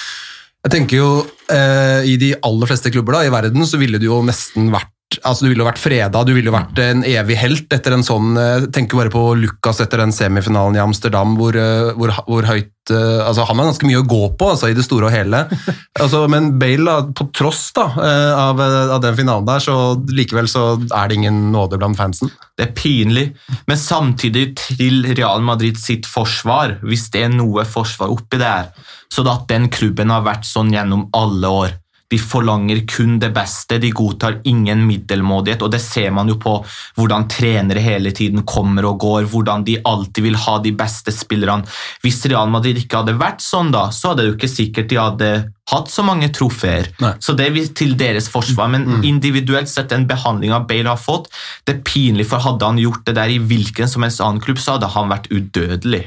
[0.66, 1.10] jeg tenker jo,
[1.54, 4.92] eh, I de aller fleste klubber da, i verden så ville du jo nesten vært
[5.22, 8.06] altså Du ville jo vært freda, du ville jo vært en evig helt etter en
[8.06, 12.50] sånn eh, Tenker bare på Lucas etter den semifinalen i Amsterdam, hvor, eh, hvor, hvor
[12.50, 15.46] høyt altså Han har ganske mye å gå på altså, i det store og hele.
[15.96, 20.50] Altså, men Bale, da, på tross da, eh, av, av den finalen der, så likevel
[20.52, 22.34] så er det ingen nåde blant fansen.
[22.60, 23.30] Det er pinlig,
[23.70, 28.74] men samtidig til Real Madrid sitt forsvar, hvis det er noe forsvar oppi der,
[29.08, 31.80] så at den klubben har vært sånn gjennom alle år.
[32.12, 36.58] De forlanger kun det beste, de godtar ingen middelmådighet, og det ser man jo på
[37.00, 41.66] hvordan trenere hele tiden kommer og går, hvordan de alltid vil ha de beste spillerne.
[42.04, 45.02] Hvis Real Madrid ikke hadde vært sånn, da, så hadde det jo ikke sikkert de
[45.02, 45.32] hadde
[45.72, 46.92] hatt så mange trofeer.
[47.02, 47.16] Nei.
[47.24, 51.32] Så det er til deres forsvar, men individuelt sett den behandlinga Bale har fått,
[51.66, 54.62] det er pinlig, for hadde han gjort det der i hvilken som helst annen klubb,
[54.62, 56.06] så hadde han vært udødelig.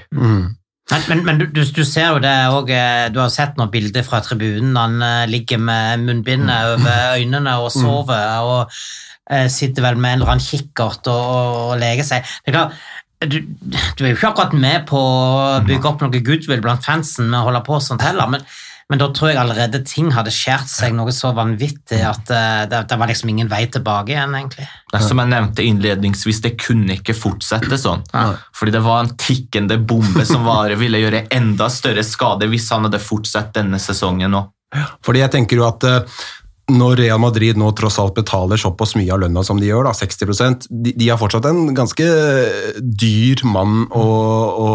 [0.88, 2.70] Men, men, men du, du, du ser jo det òg
[3.12, 4.72] Du har sett noen bilder fra tribunen.
[4.79, 8.40] Han eh, ligger med munnbindet over øynene og sover.
[8.40, 8.79] og
[9.31, 11.27] eh, sitter vel med en eller annen kikkert og,
[11.72, 12.33] og leger seg.
[12.44, 12.81] Det er klart,
[13.18, 13.40] du,
[13.98, 17.40] du er jo ikke akkurat med på å bygge opp noe goodwill blant fansen med
[17.40, 18.44] å holde på sånt heller, men,
[18.88, 22.81] men da tror jeg allerede ting hadde skjært seg noe så vanvittig at uh, det,
[22.88, 24.64] det var liksom ingen vei tilbake igjen, egentlig.
[24.88, 28.07] Det som jeg nevnte innledningsvis, det kunne ikke fortsette sånn.
[28.57, 32.88] Fordi det var en tikkende bombe som var, ville gjøre enda større skade hvis han
[32.88, 34.46] hadde fortsatt denne sesongen nå.
[35.05, 36.18] Fordi jeg tenker jo at uh,
[36.68, 39.94] når Real Madrid nå tross alt betaler såpass mye av lønna som de gjør, da,
[39.96, 42.09] 60 de, de har fortsatt en ganske
[42.79, 44.05] dyr mann å,
[44.66, 44.68] å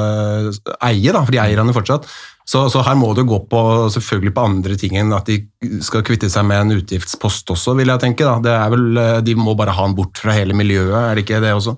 [0.00, 0.48] eh,
[0.90, 2.08] eie, da, for de eier han jo fortsatt.
[2.48, 3.60] Så, så her må det gå på,
[3.94, 5.38] selvfølgelig på andre ting enn at de
[5.84, 8.26] skal kvitte seg med en utgiftspost også, vil jeg tenke.
[8.26, 8.40] Da.
[8.42, 11.26] Det er vel, eh, de må bare ha han bort fra hele miljøet, er det
[11.26, 11.76] ikke det også?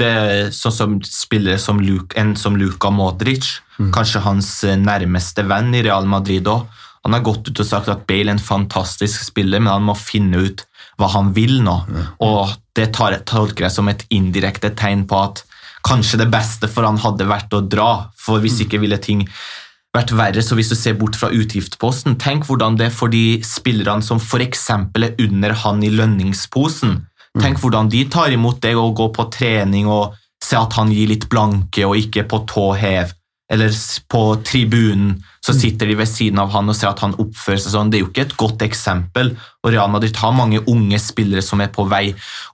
[0.00, 3.52] Det er sånn som spillere som Luke, en som Luka Modric,
[3.94, 6.66] kanskje hans eh, nærmeste venn i Real Madrid òg.
[7.06, 9.94] Han har gått ut og sagt at Bale er en fantastisk spiller, men han må
[9.96, 10.66] finne ut
[11.00, 11.76] hva han vil nå.
[12.26, 15.40] Og det tar, tolker jeg som et indirekte tegn på at
[15.86, 19.24] kanskje det beste for han hadde vært å dra, for hvis ikke ville ting
[19.96, 20.42] vært verre.
[20.44, 24.20] Så hvis du ser bort fra utgiftsposten, tenk hvordan det er for de spillerne som
[24.22, 24.66] f.eks.
[24.70, 27.00] er under han i lønningsposen.
[27.38, 31.10] Tenk hvordan de tar imot det å gå på trening og se at han gir
[31.10, 33.12] litt blanke og ikke på tå hev.
[33.50, 33.74] Eller
[34.10, 37.74] på tribunen så sitter de ved siden av han og ser at han oppfører seg
[37.74, 37.90] sånn.
[37.90, 39.32] Det er jo ikke et godt eksempel.
[39.64, 42.12] Og Real Madrid har mange unge spillere som er på vei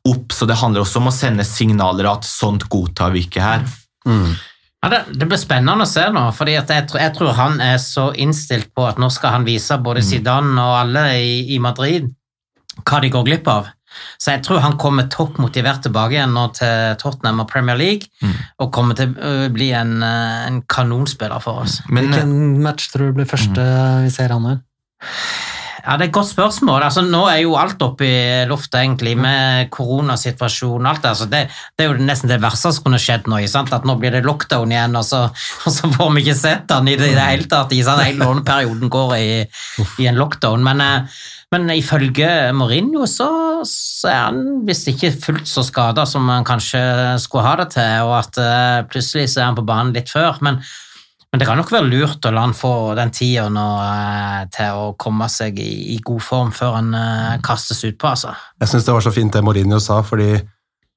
[0.09, 3.66] opp, så det handler også om å sende signaler at sånt godtar vi ikke her.
[4.87, 7.57] Ja, det, det blir spennende å se nå, fordi at jeg, tror- jeg tror han
[7.64, 11.59] er så innstilt på at nå skal han vise både Zidane og alle i, i
[11.59, 12.07] Madrid
[12.87, 13.72] hva de går glipp av.
[14.20, 18.07] Så jeg tror han kommer topp motivert tilbake igjen nå til Tottenham og Premier League,
[18.61, 21.81] og kommer til å bli en, en kanonspiller for oss.
[21.88, 23.66] Men Hvilken match tror du blir første
[24.05, 24.61] vi ser han her?
[25.87, 26.83] Ja, Det er et godt spørsmål.
[26.83, 31.12] Altså, nå er jo alt oppe i lufta, egentlig, med koronasituasjonen og alt det.
[31.12, 31.42] Altså, det,
[31.79, 33.38] det er jo nesten det verste som kunne skjedd nå.
[33.46, 33.70] Sant?
[33.70, 35.20] At nå blir det lockdown igjen, og så,
[35.62, 37.75] og så får vi ikke sett han i det, i det hele tatt.
[37.87, 38.03] Sant?
[38.03, 39.29] Hele låneperioden går i,
[40.03, 40.66] i en lockdown.
[40.66, 41.20] Men, eh,
[41.55, 43.29] men ifølge Mourinho så,
[43.70, 46.83] så er han visst ikke fullt så skada som han kanskje
[47.22, 50.42] skulle ha det til, og at uh, plutselig så er han på banen litt før.
[50.42, 50.59] men
[51.37, 54.79] men det kan nok være lurt å la han få den tida nå eh, til
[54.81, 58.31] å komme seg i, i god form før han eh, kastes utpå, altså.
[58.64, 60.31] Jeg syns det var så fint det Mourinho sa, fordi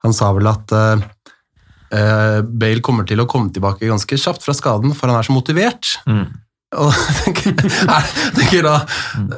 [0.05, 1.03] han sa vel at eh,
[1.99, 5.35] eh, Bale kommer til å komme tilbake ganske kjapt fra skaden, for han er så
[5.35, 5.97] motivert.
[6.07, 6.29] Mm.
[6.77, 8.75] Og tenker, jeg tenker da,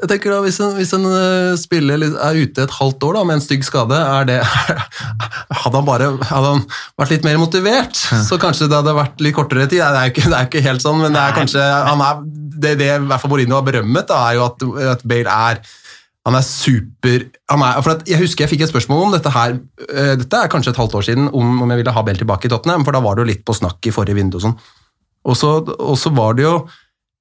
[0.01, 3.21] jeg tenker da hvis en, hvis en eh, spiller er ute et halvt år da,
[3.29, 4.39] med en stygg skade, er det,
[5.61, 6.65] hadde, han bare, hadde han
[6.99, 9.79] vært litt mer motivert, så kanskje det hadde vært litt kortere tid.
[9.79, 12.25] Det er jo ikke, det er ikke helt sånn, men det er kanskje han er,
[12.65, 14.67] det, det i hvert fall Mourinho har berømmet, da, er jo at,
[14.97, 15.63] at Bale er
[16.27, 19.31] han er super han er, for at Jeg husker jeg fikk et spørsmål om dette
[19.33, 19.55] her
[19.87, 22.45] eh, Dette er kanskje et halvt år siden, om, om jeg ville ha Bale tilbake
[22.45, 24.59] i Tottenham, for da var det jo litt på snakk i forrige vindu og sånn.
[25.31, 26.55] Og så, og så var det jo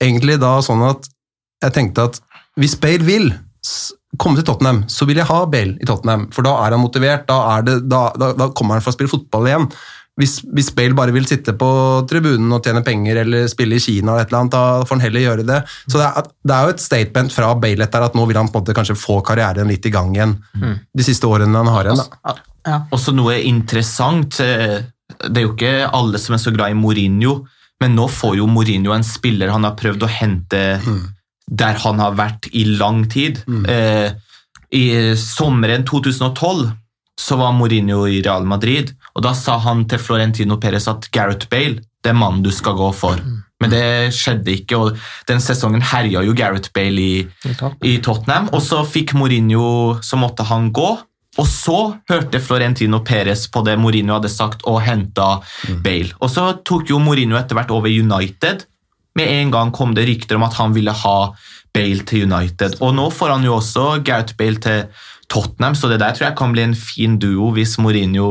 [0.00, 1.08] egentlig da sånn at
[1.64, 2.20] jeg tenkte at
[2.60, 3.30] hvis Bale vil
[4.20, 7.26] komme til Tottenham, så vil jeg ha Bale i Tottenham, for da er han motivert,
[7.28, 9.66] da, er det, da, da, da kommer han for å spille fotball igjen.
[10.20, 11.68] Hvis, hvis Bale bare vil sitte på
[12.10, 15.04] tribunen og tjene penger eller spille i Kina, eller et eller annet, da får han
[15.06, 15.60] heller gjøre det.
[15.86, 18.50] Så det er, det er jo et statement fra Bale etter at nå vil han
[18.50, 20.34] på en måte kanskje få karrieren litt i gang igjen
[20.92, 22.02] de siste årene han har igjen.
[22.02, 22.34] da.
[22.68, 22.80] Ja.
[22.92, 24.40] Også noe interessant.
[24.44, 24.80] eh,
[25.24, 27.38] Det er jo ikke alle som er så glad i Mourinho,
[27.80, 30.60] men nå får jo Mourinho en spiller han har prøvd å hente
[31.50, 33.40] der han har vært i lang tid.
[33.66, 34.12] Eh,
[34.70, 36.70] I sommeren 2012
[37.20, 41.48] så var Mourinho i Real Madrid, og da sa han til Florentino Perez at Gareth
[41.50, 43.18] Bale, det er mannen du skal gå for.
[43.60, 44.96] Men det skjedde ikke, og
[45.28, 47.26] den sesongen herja jo Gareth Bale i,
[47.84, 50.96] i Tottenham, og så fikk Mourinho, så måtte han gå.
[51.40, 51.76] Og så
[52.10, 55.38] hørte Florentino Perez på det Mourinho hadde sagt, og henta
[55.84, 56.12] Bale.
[56.20, 58.66] Og så tok jo Mourinho etter hvert over United,
[59.18, 61.16] med en gang kom det rykter om at han ville ha
[61.74, 62.76] Bale til United.
[62.84, 64.84] Og nå får han jo også Gaut Bale til
[65.30, 68.28] Tottenham, så det der tror jeg kan bli en fin duo hvis Mourinho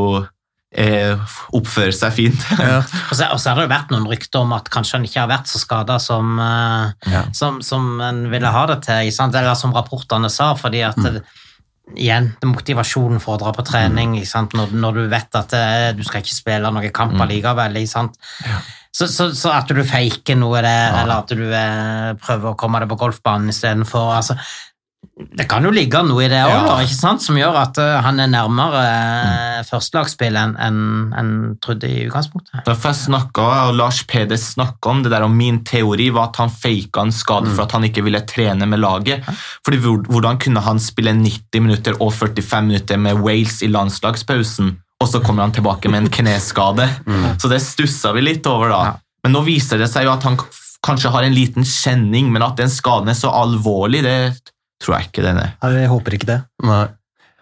[0.76, 1.18] eh,
[1.56, 2.46] oppfører seg fint.
[3.10, 5.24] Og så, og så har det jo vært noen rykter om at kanskje han ikke
[5.24, 7.24] har vært så skada som, eh, Ja.
[7.34, 9.36] som, som en ville ha det til, ikke sant?
[9.40, 10.52] eller som rapportene sa.
[10.60, 11.24] fordi at det,
[11.96, 14.18] igjen, det motivasjonen for å dra på trening?
[14.20, 15.64] Når, når du vet at det,
[16.00, 17.80] du skal ikke spille noen kamp allikevel.
[17.82, 18.20] Ikke sant?
[18.90, 22.82] Så, så, så at du faker noe der, eller at du eh, prøver å komme
[22.82, 24.36] deg på golfbanen istedenfor altså,
[25.20, 26.76] Det kan jo ligge noe i det òg, Ja.
[26.80, 30.78] ikke sant, som gjør at eh, han er nærmere uh, førstelagsspill enn en,
[31.20, 32.62] en trodde i utgangspunktet.
[32.68, 32.96] Derfor
[33.36, 37.12] og Lars Peder snakka om det der, og min teori var at han faka en
[37.12, 39.26] skade for at han ikke ville trene med laget.
[39.66, 39.78] Fordi
[40.08, 45.20] Hvordan kunne han spille 90 minutter og 45 minutter med Wales i landslagspausen, og så
[45.24, 46.88] kommer han tilbake med en kneskade?
[47.40, 48.82] Så det stussa vi litt over, da.
[48.86, 48.96] Ja.
[49.24, 50.40] Men nå viser det seg jo at han
[50.86, 54.16] kanskje har en liten kjenning, men at den skaden er så alvorlig, det
[54.80, 55.54] tror jeg ikke den er.
[55.64, 56.40] Nei, Jeg håper ikke det.
[56.64, 56.86] Nei.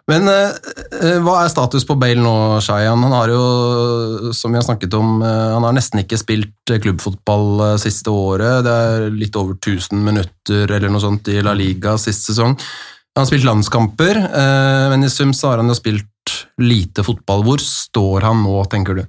[0.08, 0.54] Men eh,
[1.02, 3.02] eh, hva er status på Bale nå, Shayan?
[3.04, 6.80] Han har jo, som vi har snakket om, eh, han har nesten ikke spilt eh,
[6.84, 8.64] klubbfotball eh, siste året.
[8.64, 12.56] Det er litt over 1000 minutter eller noe sånt i La Liga sist sesong.
[12.56, 17.44] Han har spilt landskamper, eh, men i sum så har han jo spilt lite fotball.
[17.44, 19.04] Hvor står han nå, tenker du?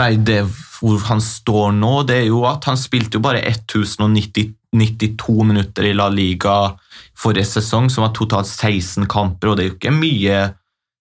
[0.00, 0.40] Nei, det
[0.80, 5.94] hvor han står nå, det er jo at han spilte jo bare 1092 minutter i
[5.94, 6.74] La Liga
[7.18, 10.40] forrige sesong, som var totalt 16 kamper, og det er jo ikke mye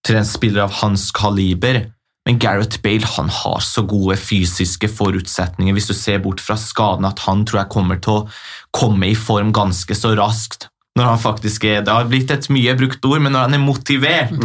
[0.06, 1.88] til en spiller av hans kaliber.
[2.28, 7.10] Men Gareth Bale han har så gode fysiske forutsetninger, hvis du ser bort fra skaden,
[7.10, 8.28] at han tror jeg kommer til å
[8.76, 10.70] komme i form ganske så raskt.
[10.94, 13.66] Når han faktisk er, Det har blitt et mye brukt ord, men når han er
[13.66, 14.36] motivert,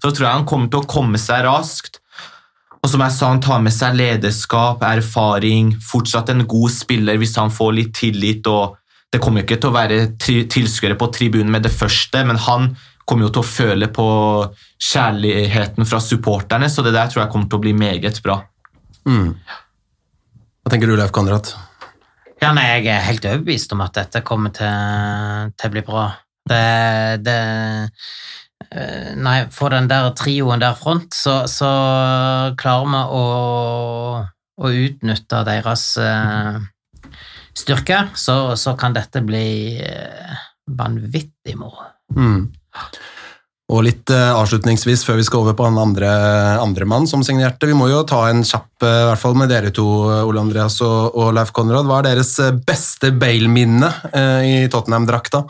[0.00, 2.00] så tror jeg han kommer til å komme seg raskt.
[2.82, 7.36] Og som jeg sa, han tar med seg lederskap, erfaring, fortsatt en god spiller hvis
[7.40, 8.46] han får litt tillit.
[8.46, 8.78] og
[9.12, 12.70] Det kommer ikke til å være tilskuere på tribunen med det første, men han
[13.08, 14.08] kommer jo til å føle på
[14.90, 18.42] kjærligheten fra supporterne, så det der tror jeg kommer til å bli meget bra.
[19.08, 19.32] Mm.
[20.62, 21.54] Hva tenker du, Leif Konrad?
[22.38, 26.04] Ja, nei, jeg er helt overbevist om at dette kommer til, til å bli bra.
[26.48, 26.60] Det,
[27.24, 27.38] det
[28.68, 31.68] Nei, for den der trioen der front, så, så
[32.60, 33.22] klarer vi å,
[34.60, 36.58] å utnytte deres eh,
[37.56, 40.34] styrke, så, så kan dette bli eh,
[40.76, 41.88] vanvittig moro.
[42.16, 42.50] Mm.
[43.68, 46.08] Og litt eh, avslutningsvis, før vi skal over på han andre,
[46.62, 49.52] andre mann som signerte, vi må jo ta en kjapp, eh, i hvert fall med
[49.52, 51.88] dere to, eh, Ole Andreas og, og Leif Konrad.
[51.88, 55.44] Hva er deres eh, beste Bale-minne eh, i Tottenham-drakta?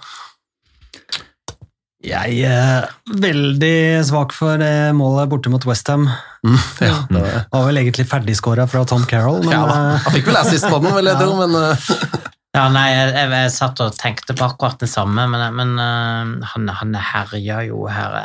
[2.09, 2.87] Jeg er
[3.21, 6.07] veldig svak for det målet borte mot Westham.
[6.47, 10.13] Mm, ja, det var- Var vel egentlig ferdigskåra fra Tom Carroll, men ja, eh, han
[10.15, 11.87] fikk vel assist på den, vil jeg tro, men eh,
[12.57, 16.47] Ja, nei, jeg, jeg, jeg satt og tenkte på akkurat det samme, men, men uh,
[16.55, 18.17] han, han herja jo her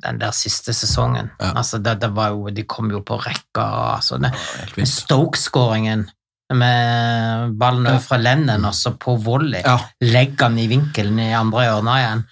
[0.00, 1.32] den der siste sesongen.
[1.42, 1.50] Ja.
[1.58, 3.66] Altså, det, det var jo, de kom jo på rekka.
[3.98, 4.20] Altså.
[4.88, 6.06] Stoke-skåringen
[6.54, 9.60] med ballen over fra Lennon, altså på volley.
[9.64, 9.78] Ja.
[10.06, 12.24] Legger han i vinkelen i andre hjørnet igjen.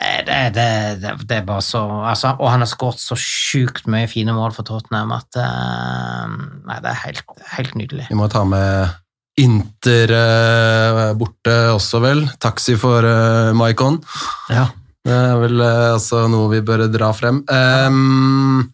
[0.00, 0.66] Eh, Det, det,
[1.02, 4.54] det, det er bare så altså, Og han har skåret så sjukt mye fine mål
[4.56, 6.34] for Tottenham at øh,
[6.66, 7.24] Nei, det er helt,
[7.56, 8.06] helt nydelig.
[8.10, 8.90] Vi må ta med
[9.40, 12.22] Inter eh, borte også, vel.
[12.38, 13.98] Taxi for uh, Maikon.
[14.50, 14.68] ja.
[15.04, 17.42] Det er vel eh, altså noe vi bør dra frem.
[17.44, 18.70] Um,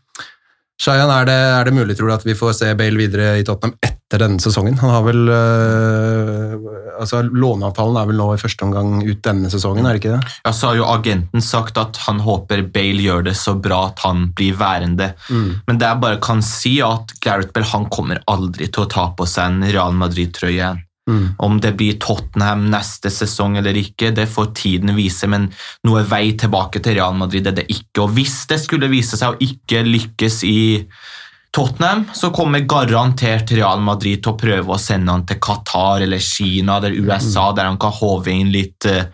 [0.80, 3.46] Shayan, er det, er det mulig, tror du, at vi får se Bale videre i
[3.46, 4.78] Tottenham etter denne sesongen?
[4.80, 6.54] Han har vel øh,
[6.98, 10.34] altså Låneavtalen er vel nå i første omgang ut denne sesongen, er det ikke det?
[10.42, 14.02] Ja, så har jo agenten sagt at han håper Bale gjør det så bra at
[14.02, 15.12] han blir værende.
[15.30, 19.10] Men det jeg bare kan si, at Gareth Bale han kommer aldri til å ta
[19.14, 20.86] på seg en Real Madrid-trøye igjen.
[21.10, 21.28] Mm.
[21.38, 25.48] Om det blir Tottenham neste sesong eller ikke, det får tiden vise, men
[25.86, 28.04] noe vei tilbake til Real Madrid er det ikke.
[28.04, 30.60] Og hvis det skulle vise seg å ikke lykkes i
[31.50, 36.22] Tottenham, så kommer garantert Real Madrid til å prøve å sende han til Qatar eller
[36.22, 39.08] Kina eller USA, der han kan håve inn litt eh,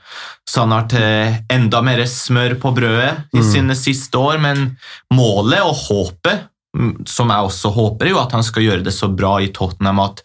[0.47, 4.69] så han har til enda mer smør på brødet i sine siste år, men
[5.15, 6.53] målet og håpet, mm,
[7.09, 10.01] som jeg også håper, er jo at han skal gjøre det så bra i Tottenham
[10.05, 10.23] at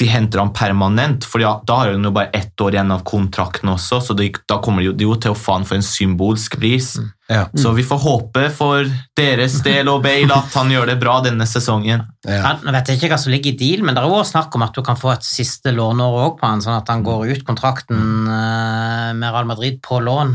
[0.00, 3.72] de henter han permanent, for da har han jo bare ett år igjen av kontrakten
[3.74, 6.94] også, så det, da kommer de jo, til å få han for en symbolsk pris.
[7.30, 7.44] Ja.
[7.54, 11.46] Så vi får håpe for deres del og Bale at han gjør det bra denne
[11.46, 12.06] sesongen.
[12.26, 12.40] Ja.
[12.40, 14.56] Ja, nå vet jeg ikke hva som ligger i deal, men det er også snakk
[14.56, 17.34] om at du kan få et siste låneår også på han, sånn at han går
[17.34, 20.34] ut kontrakten eh, med Real Madrid på lån.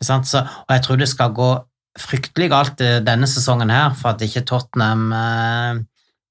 [0.00, 1.52] Så, og jeg tror det skal gå
[2.00, 5.80] fryktelig galt eh, denne sesongen her, for at ikke Tottenham uh,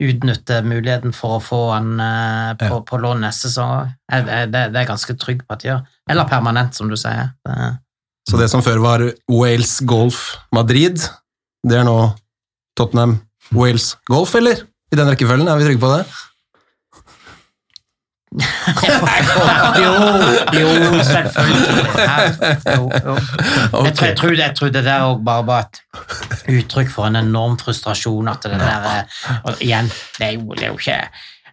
[0.01, 2.79] utnytter muligheten for å få han uh, på, Ja.
[2.87, 3.91] på lån neste sesong.
[4.09, 5.83] Det, det er jeg ganske trygg på at de gjør.
[6.09, 7.29] Eller permanent, som du sier.
[7.45, 7.69] Det,
[8.29, 10.97] Så det som før var Wales Golf Madrid,
[11.67, 11.99] det er nå
[12.77, 13.19] Tottenham
[13.53, 14.65] Wales Golf, eller?
[14.91, 16.03] I den rekkefølgen, er vi trygge på det?
[18.31, 19.91] Jo,
[20.59, 21.83] jo, selvfølgelig.
[22.65, 23.15] Jo, jo.
[23.85, 25.81] Jeg, tror, jeg, tror det, jeg tror det der også bare var et
[26.55, 28.31] uttrykk for en enorm frustrasjon.
[28.31, 29.03] At det der, eh,
[29.43, 31.01] og igjen, det er jo, det er jo ikke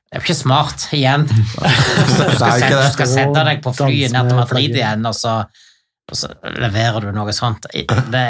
[0.09, 1.27] det er jo ikke smart, igjen.
[1.29, 5.35] Du skal, sette, du skal sette deg på flyet ned til Madrid igjen, og så,
[6.09, 6.31] og så
[6.63, 7.67] leverer du noe sånt.
[7.75, 8.23] Det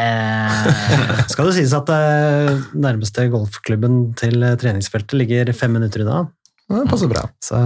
[1.31, 6.25] Skal det sies at eh, nærmeste golfklubben til eh, treningsfeltet ligger fem minutter unna.
[6.69, 7.23] Ja, det passer bra.
[7.41, 7.59] Så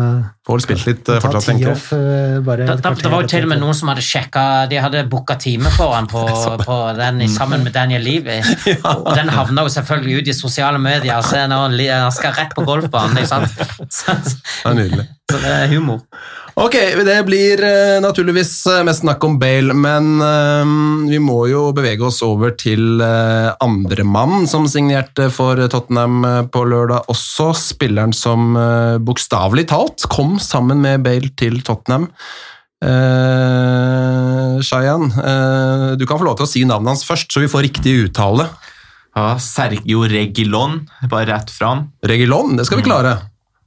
[0.46, 1.78] Får spilt litt eh, ta fortsatt, tenker jeg.
[1.96, 4.04] eh, bare Det, et det, kvarter det var jo til og med noen som hadde
[4.06, 6.22] sjekka De hadde booka time for han på,
[6.68, 8.38] på den sammen med Daniel Levy.
[8.92, 11.18] Og den havna jo selvfølgelig ut i sosiale medier.
[11.26, 13.18] Så han han skal rett på golfbanen.
[13.18, 13.90] Ikke sant?
[13.90, 15.08] Så, Det er nydelig.
[15.30, 16.06] så det er humor.
[16.52, 16.74] Ok,
[17.06, 20.72] det blir eh, naturligvis eh, mest snakk om Bale, men eh,
[21.08, 26.20] vi må jo bevege oss over til uh, andre mann som signerte for Tottenham
[26.52, 27.50] på lørdag også.
[27.56, 32.10] Spilleren som uh, bokstavelig talt kom sammen med Bale til Tottenham.
[32.84, 37.48] Uh, Shayan, uh, du kan få lov til å si navnet hans først, så vi
[37.48, 38.50] får riktig uttale.
[39.16, 41.88] Ja, Sergio Regilon, bare rett fram.
[42.04, 43.20] Regilon, det skal vi klare.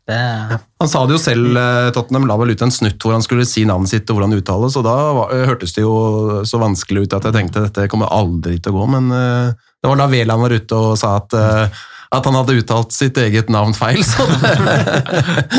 [0.06, 3.26] Det, Han sa det jo selv, eh, Tottenham la vel ut en snutt hvor han
[3.26, 6.62] skulle si navnet sitt og hvordan uttales, og da var, eh, hørtes det jo så
[6.62, 9.50] vanskelig ut at jeg tenkte dette kommer aldri til å gå, men uh,
[9.82, 13.18] det var da Veland var ute og sa at, uh, at han hadde uttalt sitt
[13.18, 14.54] eget navn feil, så det,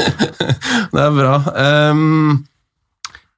[0.95, 1.41] det er bra.
[1.91, 2.47] Um,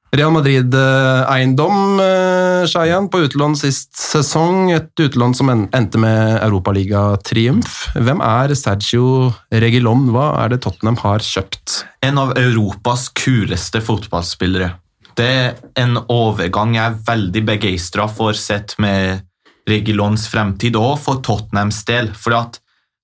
[0.09, 4.71] Real Madrid-eiendom, uh, Shayan, på utlån sist sesong.
[4.73, 7.75] Et utlån som endte med europaligatriumf.
[7.93, 10.07] Hvem er Sergio Regilon?
[10.15, 11.83] Hva er det Tottenham har kjøpt?
[12.01, 14.71] En av Europas kuleste fotballspillere.
[15.19, 19.27] Det er en overgang jeg er veldig begeistra for sett med
[19.69, 22.15] Regilons fremtid, og for Tottenhams del.
[22.17, 22.63] For at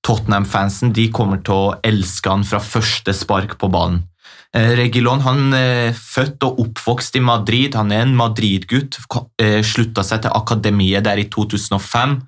[0.08, 4.06] Tottenham-fansen de kommer til å elske han fra første spark på banen.
[4.54, 7.74] Eh, Regilon han er født og oppvokst i Madrid.
[7.74, 9.00] Han er en Madrid-gutt.
[9.42, 12.20] eh, Slutta seg til akademiet der i 2005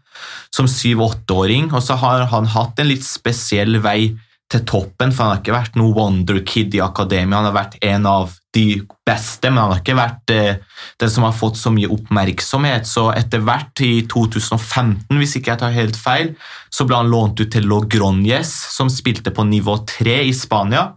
[0.50, 1.72] som syv-åtteåring.
[1.72, 4.16] Og så har han hatt en litt spesiell vei
[4.48, 7.40] til toppen, for han har ikke vært noe wonderkid i akademia.
[7.40, 10.60] Han har vært en av de beste, men han har ikke vært eh,
[11.02, 12.86] den som har fått så mye oppmerksomhet.
[12.86, 16.30] Så etter hvert, i 2015, hvis ikke jeg tar helt feil,
[16.70, 20.92] så ble han lånt ut til Logroñez, som spilte på nivå 3 i Spania.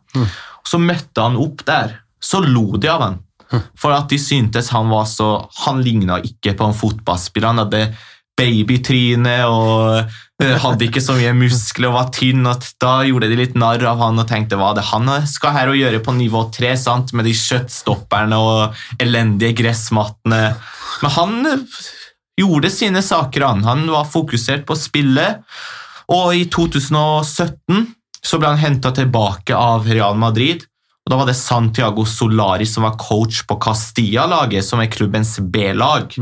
[0.68, 2.00] Så møtte han opp der.
[2.20, 3.20] Så lo de av han.
[3.80, 7.50] For at de syntes han var så Han ligna ikke på en fotballspiller.
[7.50, 7.84] Han hadde
[8.40, 9.98] babytryne og
[10.40, 12.46] eh, hadde ikke så mye muskler og var tynn.
[12.48, 15.72] og Da gjorde de litt narr av han og tenkte hva det han skal her
[15.74, 17.12] og gjøre på nivå tre, sant?
[17.12, 20.44] med de kjøttstopperne og elendige gressmattene.
[21.04, 21.84] Men han eh,
[22.40, 23.66] gjorde sine saker, han.
[23.68, 25.44] Han var fokusert på spillet.
[26.10, 30.66] Og i 2017 så ble han henta tilbake av Real Madrid.
[31.06, 36.14] Og Da var det Santiago Solari som var coach på Castilla-laget, som er klubbens B-lag.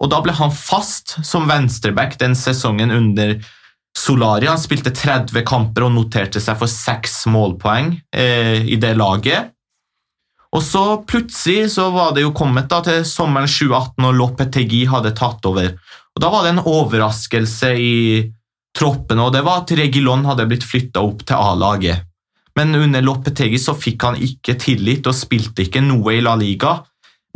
[0.00, 3.36] Og Da ble han fast som venstreback den sesongen under
[3.96, 4.46] Solari.
[4.46, 9.52] Han spilte 30 kamper og noterte seg for seks målpoeng eh, i det laget.
[10.56, 15.14] Og så plutselig så var det jo kommet da til sommeren 2018, og Lopetegui hadde
[15.16, 15.72] tatt over.
[16.16, 17.96] Og Da var det en overraskelse i
[18.76, 22.04] troppen, og det var at Regilon hadde blitt flytta opp til A-laget.
[22.56, 26.78] Men under Loppetegi så fikk han ikke tillit og spilte ikke noe i La Liga.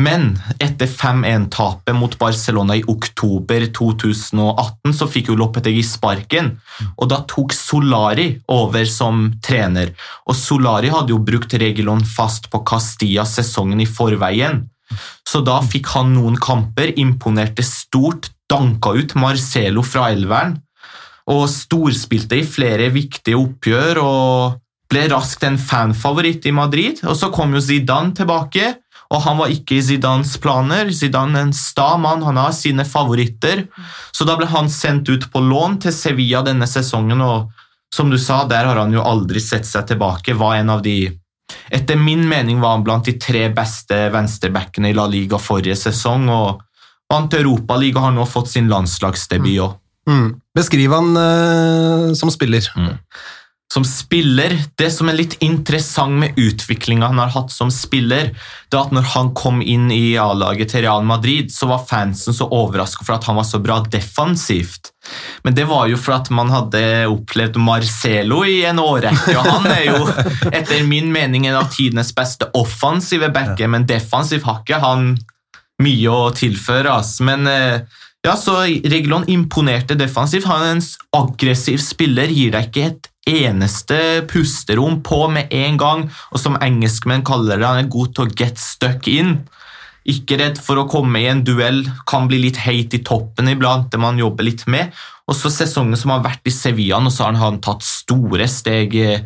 [0.01, 6.55] Men etter 5-1-tapet mot Barcelona i oktober 2018 så fikk jo Loppetegi sparken,
[6.97, 9.93] og da tok Solari over som trener.
[10.25, 14.65] Og Solari hadde jo brukt Regilon fast på Castilla sesongen i forveien.
[15.29, 20.57] Så da fikk han noen kamper, imponerte stort, danka ut Marcelo fra elveren,
[21.31, 24.61] og storspilte i flere viktige oppgjør og
[24.91, 27.03] ble raskt en fanfavoritt i Madrid.
[27.07, 28.75] Og så kom jo Zidane tilbake,
[29.11, 30.91] og han var ikke i Zidanes planer.
[30.95, 33.65] Zidane er en sta mann, han har sine favoritter.
[34.15, 37.51] Så da ble han sendt ut på lån til Sevilla denne sesongen, og
[37.95, 40.37] som du sa, der har han jo aldri sett seg tilbake.
[40.39, 41.01] Var en av de
[41.71, 46.29] Etter min mening var han blant de tre beste venstrebackene i La Liga forrige sesong,
[46.31, 46.61] og
[47.11, 49.80] vant Europaliga har nå fått sin landslagsdebut òg.
[50.11, 50.41] Mm.
[50.57, 52.67] Beskriv han uh, som spiller.
[53.75, 58.33] som spiller, det som er litt interessant med utviklinga han har hatt som spiller,
[58.67, 62.35] det er at når han kom inn i A-laget til Real Madrid, så var fansen
[62.35, 64.91] så overraska for at han var så bra defensivt.
[65.47, 66.83] Men det var jo for at man hadde
[67.13, 70.03] opplevd Marcelo i en årrekke, og han er jo
[70.59, 75.13] etter min mening en av tidenes beste offensive backer, men defensiv har ikke han
[75.81, 76.99] mye å tilføre.
[77.27, 78.59] Men eh, ja, så
[78.93, 80.49] Reglon imponerte defensivt.
[80.51, 80.85] Han er en
[81.17, 86.05] aggressiv spiller, gir deg ikke et eneste pusterom på med en gang.
[86.33, 89.39] Og som engelskmenn kaller det, han er god til å get stuck in.
[90.09, 93.91] Ikke redd for å komme i en duell, kan bli litt heit i toppen iblant,
[93.93, 94.93] det man jobber litt med.
[95.31, 98.97] Og så sesongen som har vært i Sevilla, og så har han tatt store steg
[98.99, 99.25] eh,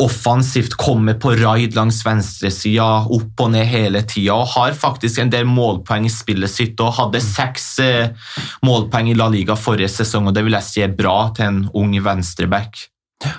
[0.00, 5.32] offensivt, kommer på raid langs venstresida, opp og ned hele tida, og har faktisk en
[5.32, 8.30] del målpoeng i spillet sitt, og hadde seks eh,
[8.66, 11.62] målpoeng i La Liga forrige sesong, og det vil jeg si er bra til en
[11.76, 12.86] ung venstreback.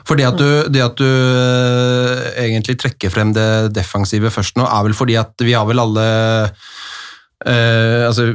[0.08, 4.64] For det at du, det at du øh, egentlig trekker frem det defensive først nå,
[4.64, 6.06] er vel fordi at vi har vel alle
[7.45, 8.27] øh, altså,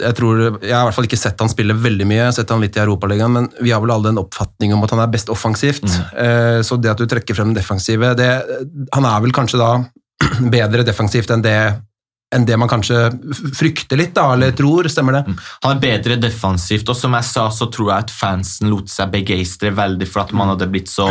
[0.00, 2.36] jeg, tror, jeg har i hvert fall ikke sett han spille veldig mye, jeg har
[2.38, 5.02] sett han litt i Europaligaen, men vi har vel alle en oppfatning om at han
[5.04, 5.86] er best offensivt.
[6.12, 8.30] Eh, så det at du trekker frem den defensive det,
[8.96, 9.72] Han er vel kanskje da
[10.56, 11.58] bedre defensivt enn det,
[12.34, 12.98] enn det man kanskje
[13.56, 15.34] frykter litt, da, eller tror, stemmer det?
[15.64, 19.12] Han er bedre defensivt, og som jeg sa, så tror jeg at fansen lot seg
[19.14, 21.06] begeistre veldig for at man hadde blitt så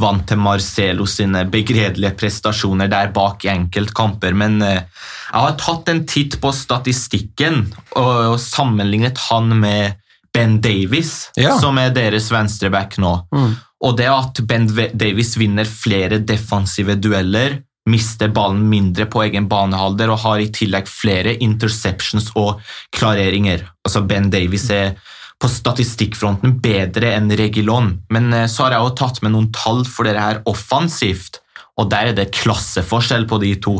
[0.00, 4.34] vant til Marcelo sine begredelige prestasjoner der bak i enkeltkamper.
[4.38, 4.84] Men eh,
[5.32, 7.66] jeg har tatt en titt på statistikken
[7.98, 9.98] og, sammenlignet han med
[10.32, 11.58] Ben Davies, Ja.
[11.60, 13.10] som er deres venstreback nå.
[13.82, 17.58] Og det at Ben Davies vinner flere defensive dueller,
[17.90, 22.60] mister ballen mindre på egen banehalder og har i tillegg flere interceptions og
[22.94, 23.64] klareringer.
[23.86, 24.92] Altså Ben Davies er
[25.42, 29.82] på statistikkfronten bedre enn Regilon, men eh, så har jeg også tatt med noen tall
[29.88, 31.40] for dere her offensivt,
[31.80, 33.74] og der er det klasseforskjell på de to.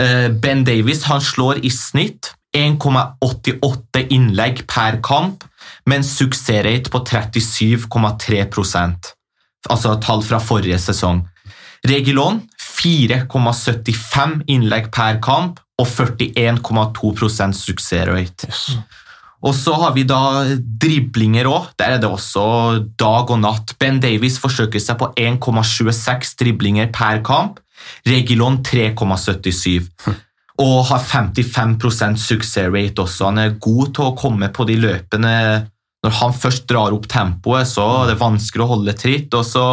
[0.00, 5.44] Eh, Ben Davies han slår i snitt 1,88 innlegg per kamp,
[5.86, 9.12] med en suksessrate på 37,3%
[9.72, 11.24] altså tall fra forrige sesong.
[11.86, 12.40] Regulon
[12.76, 18.50] 4,75 innlegg per kamp og 41,2% suksessrate.
[19.46, 21.68] Og så har vi da driblinger òg.
[21.78, 22.44] Der er det også
[22.98, 23.76] dag og natt.
[23.80, 27.60] Ben Davies forsøker seg på 1,26 driblinger per kamp.
[28.08, 29.92] Regilon 3,77.
[30.64, 33.28] Og har 55 suksessrate også.
[33.28, 35.34] Han er god til å komme på de løpene
[36.06, 39.32] når han først drar opp tempoet, så er det vanskelig å holde tritt.
[39.34, 39.64] Og så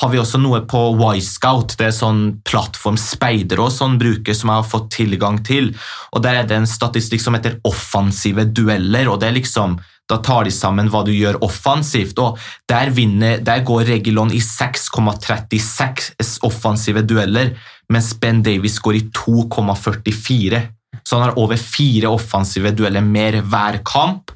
[0.00, 4.48] har vi også noe på Y-Scout, det er sånn plattform speidere og sånn bruker som
[4.50, 5.74] jeg har fått tilgang til.
[6.12, 9.08] Og Der er det en statistikk som heter offensive dueller.
[9.08, 12.18] og det er liksom, Da tar de sammen hva du gjør offensivt.
[12.18, 12.38] og
[12.68, 17.56] Der, vinner, der går Regilon i 6,36 offensive dueller,
[17.88, 20.68] mens Ben Davies går i 2,44.
[21.04, 24.30] Så han har over fire offensive dueller mer hver kamp.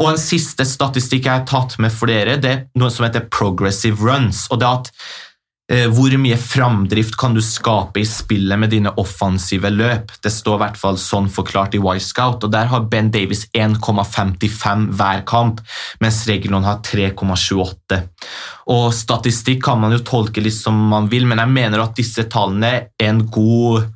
[0.00, 3.28] Og en siste statistikk jeg har tatt med for dere, det er noe som heter
[3.32, 4.46] progressive runs.
[4.50, 4.90] og det at
[5.70, 10.12] eh, Hvor mye framdrift kan du skape i spillet med dine offensive løp?
[10.22, 14.88] Det står i hvert fall sånn forklart i Y-Scout, og der har Ben Davies 1,55
[14.98, 15.62] hver kamp,
[16.00, 18.02] mens Regulon har 3,28.
[18.74, 22.26] Og Statistikk kan man jo tolke litt som man vil, men jeg mener at disse
[22.32, 23.92] tallene er en god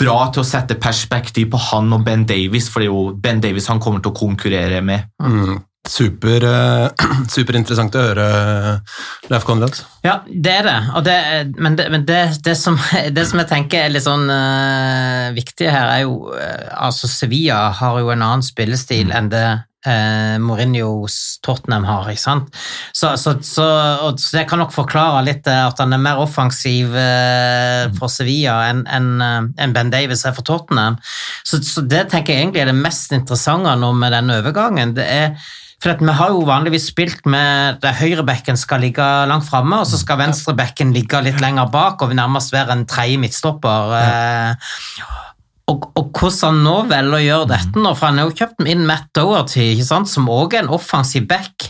[0.00, 3.42] bra til å sette perspektiv på han og Ben Davies, for det er jo Ben
[3.42, 5.10] Davies han kommer til å konkurrere med.
[5.22, 5.58] Mm.
[5.88, 8.26] Super, eh, superinteressant å høre,
[9.32, 9.78] Leif Konrad.
[10.04, 10.76] Ja, det er det.
[10.98, 11.16] Og det
[11.56, 12.76] men det, men det, det, som,
[13.16, 17.70] det som jeg tenker er litt sånn uh, viktig her, er jo uh, Altså, Sevilla
[17.80, 19.46] har jo en annen spillestil enn det
[19.86, 22.50] uh, Mourinhos Tottenham har, ikke sant?
[22.92, 23.66] Så, så, så,
[24.06, 28.12] og, så det kan nok forklare litt eh, at han er mer offensiv eh, for
[28.12, 29.08] Sevilla enn en,
[29.56, 30.98] en Ben Davies er for Tottenham.
[31.46, 34.94] Så, så det tenker jeg egentlig er det mest interessante nå med den overgangen.
[34.98, 35.34] Det er
[35.80, 39.88] for at Vi har jo vanligvis spilt med der høyrebekken skal ligge langt framme, og
[39.88, 43.94] så skal venstrebekken ligge litt lenger bak og nærmest være en tredje midtstopper.
[43.96, 44.74] Eh,
[45.70, 48.68] og, og hvordan han nå velger å gjøre dette nå, for han har jo kjøpt
[48.70, 51.68] inn Matt Doherty, ikke sant, som også er en offensiv back.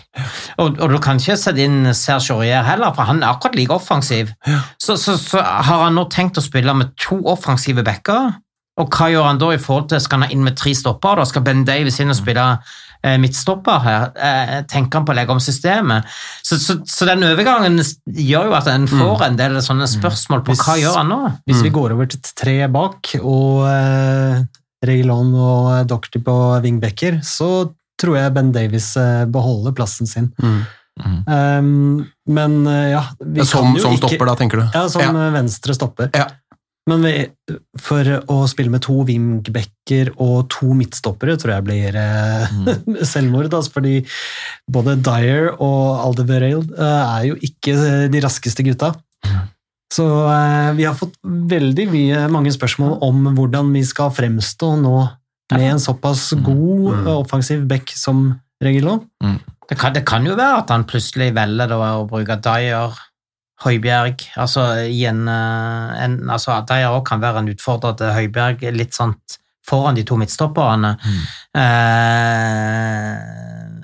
[0.59, 3.75] Og, og du kan ikke sette inn Serge Aurier heller, for han er akkurat like
[3.75, 4.33] offensiv.
[4.81, 8.33] Så, så, så har han nå tenkt å spille med to offensive backer,
[8.81, 11.27] og hva gjør han da i forhold til, skal han inn med tre stopper, da?
[11.29, 15.33] Skal Ben Davis inn og spille eh, midtstopper her, eh, tenker han på å legge
[15.33, 16.05] om systemet.
[16.45, 20.53] Så, så, så den overgangen gjør jo at en får en del sånne spørsmål på
[20.53, 21.21] Hvis- hva gjør han nå?
[21.49, 24.43] Hvis vi går over til tre bak, og eh,
[24.85, 27.71] Regilon og Doherty på wingbacker, så
[28.01, 30.31] tror jeg Ben Davies eh, beholder plassen sin.
[31.01, 34.65] Um, men eh, ja vi Som, kan jo som ikke- stopper, da, tenker du?
[34.75, 35.09] Ja, som Ja.
[35.27, 36.11] eh, venstre stopper.
[36.15, 36.27] Ja.
[36.91, 37.13] Men vi,
[37.79, 42.57] for å spille med to wingbacker og to midtstoppere tror jeg blir eh,
[43.13, 43.53] selvmord.
[43.55, 43.95] Altså, fordi
[44.71, 47.77] både Dyer og Aldeverale eh, er jo ikke
[48.13, 48.93] de raskeste gutta.
[49.91, 54.99] Så eh, vi har fått veldig mye, mange spørsmål om hvordan vi skal fremstå nå
[55.51, 57.07] med en såpass god Mm.
[57.17, 58.21] offensiv back som
[58.63, 59.01] Regilon.
[59.71, 62.95] Det kan, det kan jo være at han plutselig velger å bruke Dyer,
[63.61, 68.65] Høibjerg altså, igjen, en, eh, altså at Dyer også kan være en utfordrer til Høibjerg
[68.77, 69.15] litt sånn
[69.71, 70.95] foran de to midtstopperne.
[72.01, 73.17] Eh,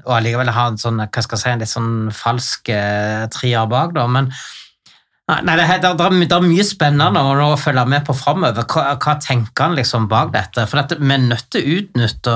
[0.06, 3.66] og allikevel ha en sånn, hva skal jeg si, en litt sånn falsk eh, trier
[3.70, 4.06] bak, da.
[4.10, 4.30] Men
[5.26, 8.62] Nei, det, er- det, er- det er mye spennende å følge med på framover.
[8.70, 10.68] Hva, hva tenker han liksom bak dette?
[10.70, 12.34] For dette, vi er nødt til å utnytte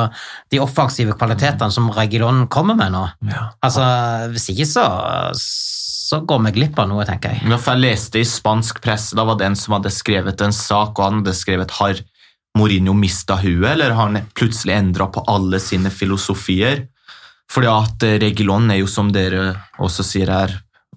[0.50, 3.04] de offensive kvalitetene som Regilon kommer med nå.
[3.62, 3.84] Altså,
[4.34, 4.88] Hvis ikke så,
[6.10, 7.46] så går vi glipp av noe, tenker jeg.
[7.54, 10.96] For jeg leste i spansk presse, da var det en som hadde skrevet en sak,
[10.98, 12.00] og han hadde skrevet har
[12.58, 16.88] Mourinho mista huet, eller har han plutselig endra på alle sine filosofier?
[17.50, 20.56] Fordi at eh, Regilon er jo, som dere også sier her,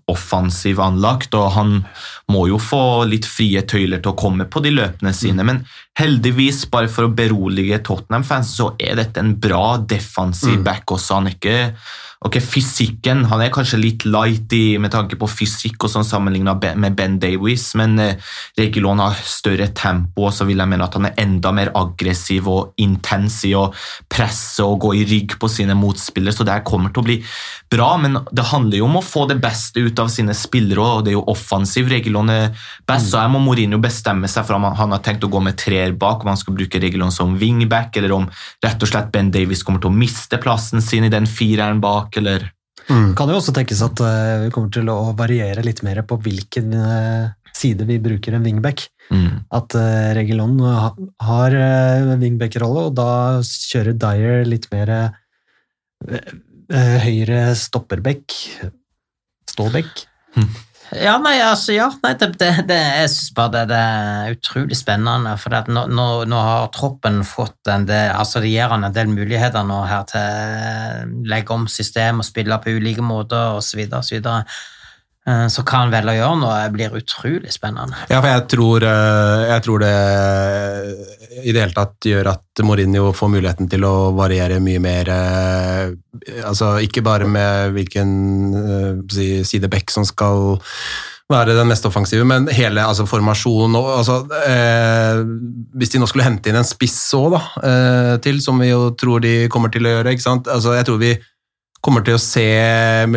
[0.09, 1.75] offensiv anlagt, og han
[2.33, 5.45] må jo få litt frie tøyler til å komme på de løpene sine.
[5.47, 5.61] Men
[5.99, 11.21] heldigvis, bare for å berolige Tottenham-fans, så er dette en bra defensiv back også.
[11.21, 11.59] Han er ikke
[12.23, 16.77] Ok, Fysikken han er kanskje litt light i, med tanke på fysikk og sånn sammenlignet
[16.79, 20.95] med Ben Davies, men eh, Regulon har større tempo, og så vil jeg mene at
[20.95, 23.65] han er enda mer aggressiv og intens i å
[24.07, 27.17] presse og gå i rygg på sine motspillere, så det her kommer til å bli
[27.73, 31.03] bra, men det handler jo om å få det beste ut av sine spillere, og
[31.03, 31.91] det er jo offensiv.
[31.91, 32.53] Regulon er
[32.87, 35.57] best, så her må Mourinho bestemme seg for om han- har tenkt å gå med
[35.57, 38.29] treer bak, om han skal bruke Regulon som wingback, eller om
[38.63, 42.12] rett og slett Ben Davies kommer til å miste plassen sin i den fireren bak,
[42.21, 42.49] eller
[43.15, 46.73] Kan jo også tenkes at eh, vi kommer til å variere litt mer på hvilken
[46.75, 48.87] eh, side vi bruker en wingback.
[49.13, 49.45] mm.
[49.53, 51.57] At uh, Regilon har
[52.19, 56.31] wingback-rolle, og da kjører Dyer litt mer eh,
[56.73, 58.37] eh, høyre stopperback.
[59.53, 60.07] Stålback.
[60.99, 64.77] Ja, nei, altså, ja, nei, det, det, det, jeg syns bare det, det er utrolig
[64.77, 65.33] spennende.
[65.41, 69.09] For nå, nå, nå har troppen fått en del altså Det gir han en del
[69.09, 73.85] muligheter nå her til å legge om system og spille på ulike måter osv.
[73.87, 74.57] Eh,
[75.23, 77.95] så hva han velger å gjøre nå, blir utrolig spennende.
[78.11, 79.93] Ja, for jeg tror, eh, jeg tror det
[81.43, 85.93] i det hele tatt gjør at Mourinho får muligheten til å variere mye mer eh,
[86.45, 88.11] Altså ikke bare med hvilken
[88.59, 90.59] eh, si, side back som skal
[91.31, 95.23] være den mest offensive, men hele altså, formasjonen og altså, eh,
[95.79, 98.91] Hvis de nå skulle hente inn en spiss òg, da, eh, til, som vi jo
[98.99, 100.51] tror de kommer til å gjøre, ikke sant?
[100.51, 101.15] Altså, jeg tror vi
[101.83, 102.47] kommer til å se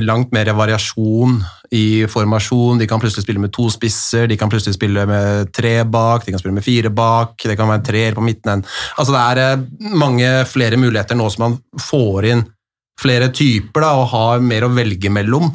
[0.02, 1.38] langt mer variasjon
[1.74, 2.80] i formasjon.
[2.80, 6.34] De kan plutselig spille med to spisser, de kan plutselig spille med tre bak, de
[6.34, 8.64] kan spille med fire bak, det kan være en treer på midten.
[8.98, 9.64] Altså det er eh,
[9.94, 12.46] mange flere muligheter nå som man får inn
[13.00, 15.50] flere typer da, og har mer å velge mellom.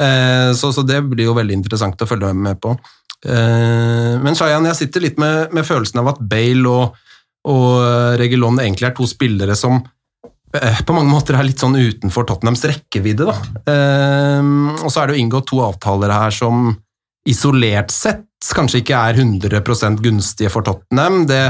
[0.00, 2.74] Eh, Så, så det blir jo veldig interessant å følge med på.
[3.26, 6.98] Eh, Men Shayan, jeg sitter litt med, med følelsen av at Bale og,
[7.48, 9.78] og Regulon egentlig er to spillere som
[10.48, 13.26] på mange måter er litt sånn utenfor Tottenhams rekkevidde.
[13.28, 13.34] Da.
[13.72, 16.70] Ehm, og så er det jo inngått to avtaler her som
[17.28, 18.24] isolert sett
[18.54, 21.26] kanskje ikke er 100% gunstige for Tottenham.
[21.28, 21.42] Det,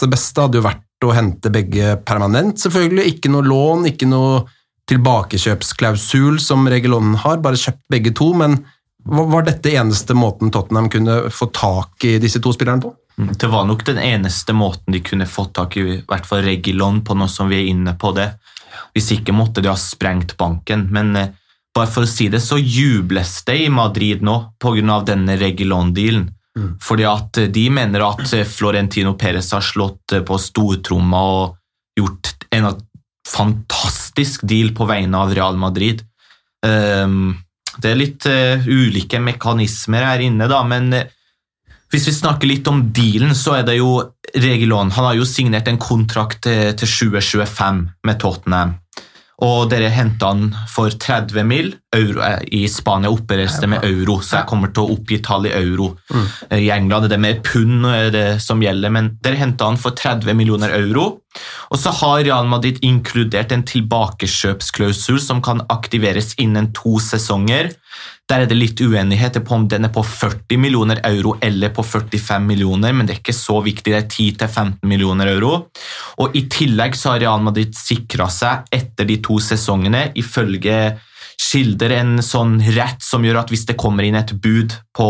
[0.00, 3.16] det beste hadde jo vært å hente begge permanent, selvfølgelig.
[3.16, 4.44] Ikke noe lån, ikke noe
[4.90, 8.30] tilbakekjøpsklausul som Regulon har, bare kjøpt begge to.
[8.38, 8.60] Men
[9.04, 12.92] var dette eneste måten Tottenham kunne få tak i disse to spillerne på?
[13.18, 16.42] Mm, Det var nok den eneste måten de kunne fått tak i, i hvert fall
[16.46, 18.30] Regilon, på nå som vi er inne på det.
[18.94, 20.86] Hvis ikke måtte de ha sprengt banken.
[20.90, 21.34] Men eh,
[21.74, 25.02] bare for å si det, så jubles det i Madrid nå pga.
[25.04, 26.30] denne Regilon-dealen.
[26.82, 31.56] Fordi at eh, de mener at eh, Florentino Perez har slått eh, på stortromma og
[31.98, 32.68] gjort en
[33.28, 36.02] fantastisk deal på vegne av Real Madrid.
[36.66, 37.38] Ehm,
[37.80, 41.10] det er litt uh, ulike mekanismer her inne, da, men eh,
[41.92, 43.98] hvis vi snakker litt om dealen, så er det jo
[44.32, 44.92] Regilon.
[44.96, 48.78] Han har jo signert en kontrakt til, til 2025 med Tottenham.
[49.44, 51.74] Og dere henta han for 30 mil.
[51.96, 55.48] Euro, eh, I Spania opereres det med euro, så jeg kommer til å oppgi tall
[55.48, 55.90] i euro.
[56.08, 56.28] Mm.
[56.56, 59.96] I England er det mer pund eh, det som gjelder, men dere henta han for
[59.98, 61.22] 30 millioner euro.
[61.72, 67.72] Og så har Real Madrid inkludert en tilbakekjøpsklausul som kan aktiveres innen to sesonger.
[68.30, 71.84] Der er det litt uenighet på om den er på 40 millioner euro eller på
[71.84, 73.92] 45 millioner, men det er ikke så viktig.
[73.92, 75.66] Det er 10-15 millioner euro.
[76.24, 80.78] Og I tillegg så har Real Madrid sikra seg etter de to sesongene, ifølge
[81.40, 85.08] skildrer en sånn rett som gjør at hvis det kommer inn et bud på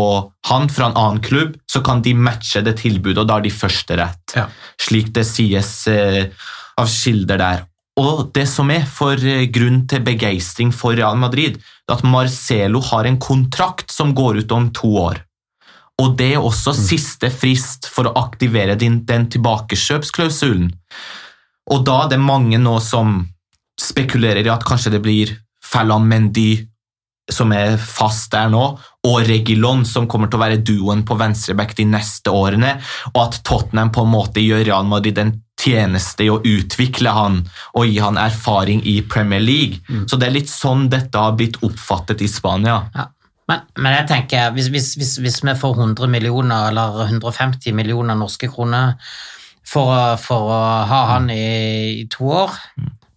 [0.49, 3.53] han fra en annen klubb, så kan de matche det tilbudet, og da har de
[3.53, 4.35] første rett.
[4.37, 4.47] Ja.
[4.81, 6.25] Slik det sies eh,
[6.79, 7.63] av kilder der.
[8.01, 12.81] Og det som er for eh, grunn til begeistring for Real Madrid, er at Marcelo
[12.91, 15.21] har en kontrakt som går ut om to år.
[16.01, 20.71] Og det er også siste frist for å aktivere din, den tilbakekjøpsklausulen.
[21.71, 23.21] Og da er det mange nå som
[23.79, 26.51] spekulerer i at kanskje det blir Ferland Mendy
[27.31, 28.63] som er fast der nå,
[29.07, 32.75] og Regilon som kommer til å være duoen på venstreback de neste årene,
[33.13, 37.41] og at Tottenham på en måte gjør Real Madrid en tjeneste i å utvikle han
[37.77, 39.79] og gi han erfaring i Premier League.
[40.09, 42.81] Så det er litt sånn dette har blitt oppfattet i Spania.
[42.95, 43.07] Ja.
[43.51, 48.15] Men, men jeg tenker, hvis, hvis, hvis, hvis vi får 100 millioner eller 150 millioner
[48.15, 48.95] norske kroner
[49.67, 50.59] for, for å
[50.89, 52.55] ha han i, i to år,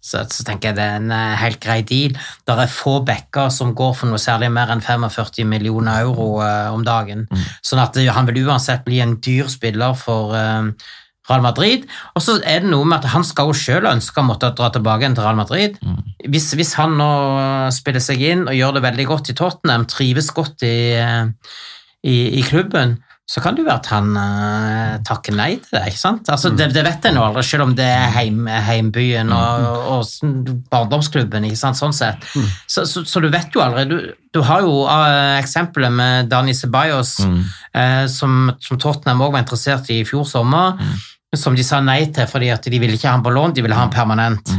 [0.07, 2.15] så, så tenker jeg det er en eh, helt grei deal.
[2.47, 6.69] Det er få backer som går for noe særlig mer enn 45 millioner euro uh,
[6.73, 7.25] om dagen.
[7.65, 10.71] Sånn at uh, han vil uansett bli en dyr spiller for uh,
[11.27, 11.87] Real Madrid.
[12.15, 14.71] Og så er det noe med at han skal jo selv ønske å måtte dra
[14.73, 15.75] tilbake til Real Madrid.
[16.23, 17.09] Hvis, hvis han nå
[17.75, 20.95] spiller seg inn og gjør det veldig godt i Tottenham, trives godt i,
[22.07, 22.95] i, i klubben,
[23.27, 25.81] så kan det jo være at han uh, takker nei til det.
[25.89, 26.29] ikke sant?
[26.31, 29.65] Altså, det, det vet jeg jo aldri, selv om det er heim, heimbyen og,
[29.97, 30.21] og s-
[30.71, 31.43] barndomsklubben.
[31.49, 32.23] ikke sant, sånn sett.
[32.71, 33.83] Så, så, så du vet jo aldri.
[33.91, 33.97] Du,
[34.37, 37.17] du har jo uh, eksempelet med Dani Ceballos,
[37.75, 40.79] eh, som, som Tottenham også var interessert i i fjor sommer,
[41.35, 43.61] som de sa nei til fordi at de ville ikke ha han på lån, de
[43.65, 44.55] ville ha han permanent.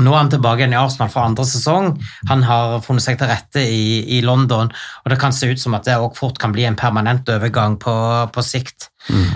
[0.00, 1.90] Nå er han tilbake igjen i Arsenal for andre sesong.
[2.30, 5.76] Han har funnet seg til rette i, i London, og det kan se ut som
[5.76, 7.94] at det også fort kan bli en permanent overgang på,
[8.32, 8.91] på sikt.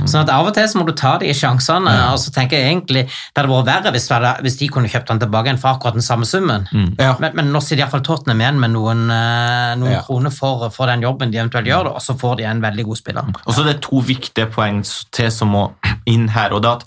[0.06, 1.90] Sånn at Av og til så må du ta de sjansene.
[2.12, 5.08] og så tenker jeg egentlig Det hadde vært verre hvis, hadde, hvis de kunne kjøpt
[5.10, 6.68] han tilbake igjen for akkurat den samme summen.
[6.98, 7.16] Ja.
[7.20, 10.02] Men, men nå sitter iallfall Tottenham igjen med noen, eh, noen Ja.
[10.06, 12.96] kroner for, for den jobben de eventuelt gjør, og så får de en veldig god
[13.00, 13.32] spiller.
[13.46, 15.64] Og så er det to viktige poeng til som må
[16.06, 16.52] inn her.
[16.52, 16.84] og det at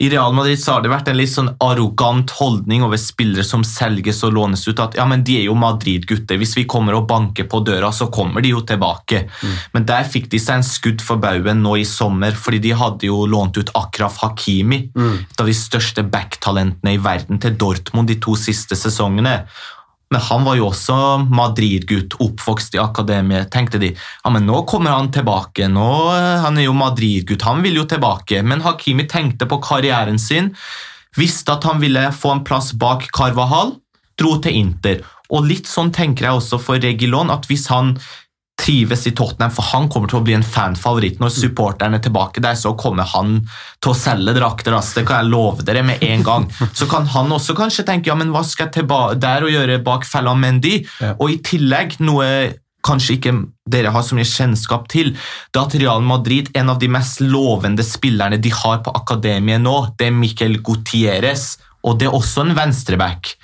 [0.00, 3.62] I Real Madrid så har det vært en litt sånn arrogant holdning over spillere som
[3.64, 4.80] selges og lånes ut.
[4.80, 6.38] At ja, men de er jo Madrid-gutter.
[6.40, 9.24] Hvis vi kommer og banker på døra, så kommer de jo tilbake.
[9.74, 13.06] Men der fikk de seg en skudd for baugen nå i sommer, fordi de hadde
[13.06, 18.14] jo lånt ut Akraf Hakimi, et av de største backtalentene i verden, til Dortmund de
[18.20, 19.44] to siste sesongene.
[20.10, 20.96] Men han var jo også
[21.34, 23.50] Madrid-gutt, oppvokst i akademiet.
[23.50, 25.66] Tenkte de ja, men nå kommer han tilbake.
[25.68, 28.42] nå, eh, Han er jo Madrid-gutt, han vil jo tilbake.
[28.44, 30.54] Men Hakimi tenkte på karrieren sin,
[31.16, 33.80] visste at han ville få en plass bak Carvahal,
[34.16, 35.02] dro til Inter.
[35.30, 37.98] Og litt sånn tenker jeg også for Regilon, at hvis han
[38.60, 41.18] trives i Tottenham, for han kommer til å bli en fanfavoritt.
[41.20, 43.40] Når supporterne er tilbake der, så kommer han
[43.82, 44.76] til å selge drakter.
[44.76, 46.48] altså, Det kan jeg love dere med en gang.
[46.78, 48.86] Så kan han også kanskje tenke ja, men hva skal jeg
[49.20, 50.84] der å gjøre bak Fella Mendy?
[51.02, 51.14] Ja.
[51.18, 53.34] Og i tillegg, noe kanskje ikke
[53.70, 55.14] dere har så mye kjennskap til,
[55.54, 59.76] det at Real Madrid, en av de mest lovende spillerne de har på akademiet nå,
[59.98, 63.34] det er Miquel Gutierrez, og det er også en venstreback.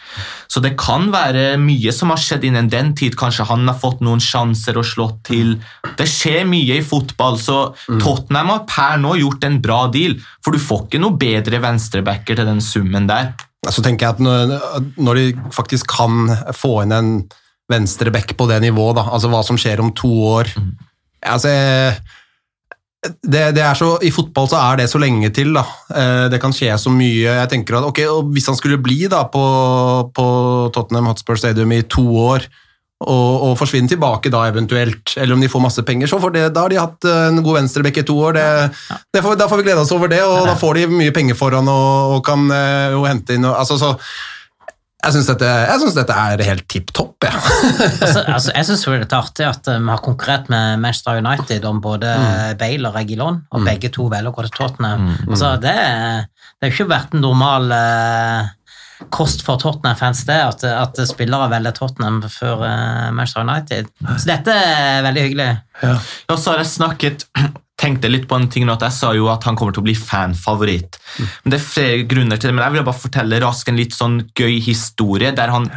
[0.51, 3.16] Så det kan være mye som har skjedd innen den tid.
[3.20, 5.59] Kanskje han har fått noen sjanser og slått til.
[5.99, 7.59] Det skjer mye i fotball, så
[8.01, 10.16] Tottenham har per nå gjort en bra deal.
[10.45, 13.34] For du får ikke noe bedre venstrebacker til den summen der.
[13.68, 14.57] Så tenker jeg at når,
[14.97, 17.11] når de faktisk kan få inn en
[17.70, 20.49] venstreback på det nivået, da, altså hva som skjer om to år
[21.20, 21.53] altså,
[23.01, 25.55] det, det er så, I fotball så er det så lenge til.
[25.57, 25.65] da.
[25.89, 27.31] Eh, Det kan skje så mye.
[27.41, 29.45] Jeg tenker at ok, og Hvis han skulle bli da på,
[30.13, 30.27] på
[30.75, 32.45] Tottenham Hotspur Stadium i to år,
[33.01, 36.43] og, og forsvinne tilbake da eventuelt, eller om de får masse penger, så får det,
[36.53, 38.37] da har de hatt eh, en god venstrebekk i to år.
[38.37, 41.15] Det, det får, da får vi glede oss over det, og da får de mye
[41.17, 43.95] penger foran og, og kan eh, jo hente inn og, altså, så
[45.01, 47.25] jeg syns dette, synes dette er helt tipp topp.
[47.25, 47.33] Ja.
[48.05, 51.21] altså, altså, jeg syns det er litt artig at eh, vi har konkurrert med Manchester
[51.23, 52.13] United om både
[52.61, 55.09] Bale og Regilon, og begge to velger å gå til Tottenham.
[55.29, 56.25] Altså, det, er-
[56.61, 58.51] det har jo ikke vært en normal eh,
[59.17, 63.89] kost for Tottenham-fans det, at, at spillere velger Tottenham før eh, Manchester United.
[64.19, 65.51] Så dette er veldig hyggelig.
[65.81, 65.97] Ja,
[66.37, 67.25] så har jeg snakket
[67.81, 69.89] tenkte litt på en ting nå, at Jeg sa jo at han kommer til å
[69.89, 70.99] bli fanfavoritt.
[71.45, 73.97] Men Det er flere grunner til det, men jeg vil bare fortelle raskt en litt
[73.97, 75.33] sånn gøy historie.
[75.33, 75.70] der han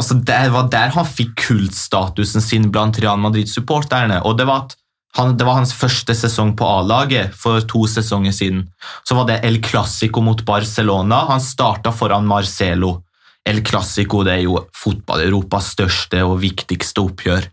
[0.00, 4.22] altså Det var der han fikk kultstatusen sin blant Real Madrid-supporterne.
[4.24, 4.68] og det var
[5.16, 8.68] han, Det var hans første sesong på A-laget for to sesonger siden.
[9.06, 11.26] Så var det El Clásico mot Barcelona.
[11.28, 13.04] Han starta foran Marcelo.
[13.46, 17.46] El Clásico det er jo fotball-Europas største og viktigste oppgjør.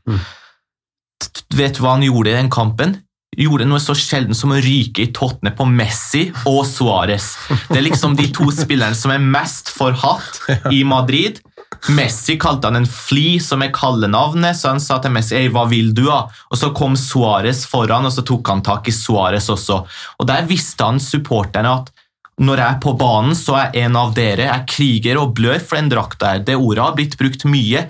[1.54, 2.96] Vet du hva han gjorde i den kampen?
[3.38, 7.30] Gjorde noe så sjelden som å ryke i tottene på Messi og Suárez.
[7.70, 10.42] Det er liksom de to spillerne som er mest forhatt
[10.74, 11.40] i Madrid.
[11.96, 15.64] Messi kalte han en fli, som er kallenavnet, så han sa til Messi «Ei, hva
[15.72, 16.26] vil du da?
[16.52, 19.80] Og så kom Suárez foran, og så tok han tak i Suárez også.
[20.20, 21.92] Og Der visste han supporterne at
[22.42, 25.78] når jeg er på banen, så er en av dere jeg kriger og blør for
[25.78, 26.32] den drakta.
[26.34, 26.40] her.
[26.46, 27.84] Det ordet har blitt brukt mye.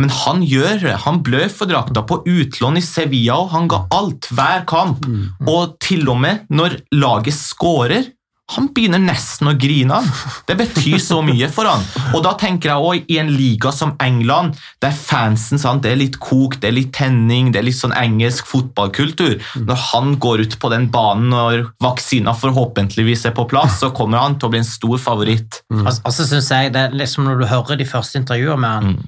[0.00, 0.94] Men han gjør det.
[1.06, 5.04] Han blør for drakta på utlån i Sevilla, og han ga alt hver kamp.
[5.48, 8.08] Og til og med når laget scorer,
[8.50, 10.00] han begynner nesten å grine.
[10.48, 11.84] Det betyr så mye for han.
[12.16, 16.00] Og da tenker jeg også, I en liga som England, der fansen sant, det er
[16.00, 19.36] litt kok, det er litt tenning, det er litt sånn engelsk fotballkultur
[19.68, 24.22] Når han går ut på den banen når vaksina forhåpentligvis er på plass, så kommer
[24.22, 25.62] han til å bli en stor favoritt.
[25.70, 25.84] Mm.
[25.84, 29.00] Altså, altså synes jeg det er liksom Når du hører de første intervjuene med han